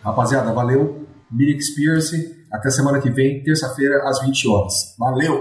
[0.03, 1.07] Rapaziada, valeu.
[1.32, 2.45] Media Experience.
[2.51, 4.95] Até semana que vem, terça-feira, às 20 horas.
[4.99, 5.34] Valeu!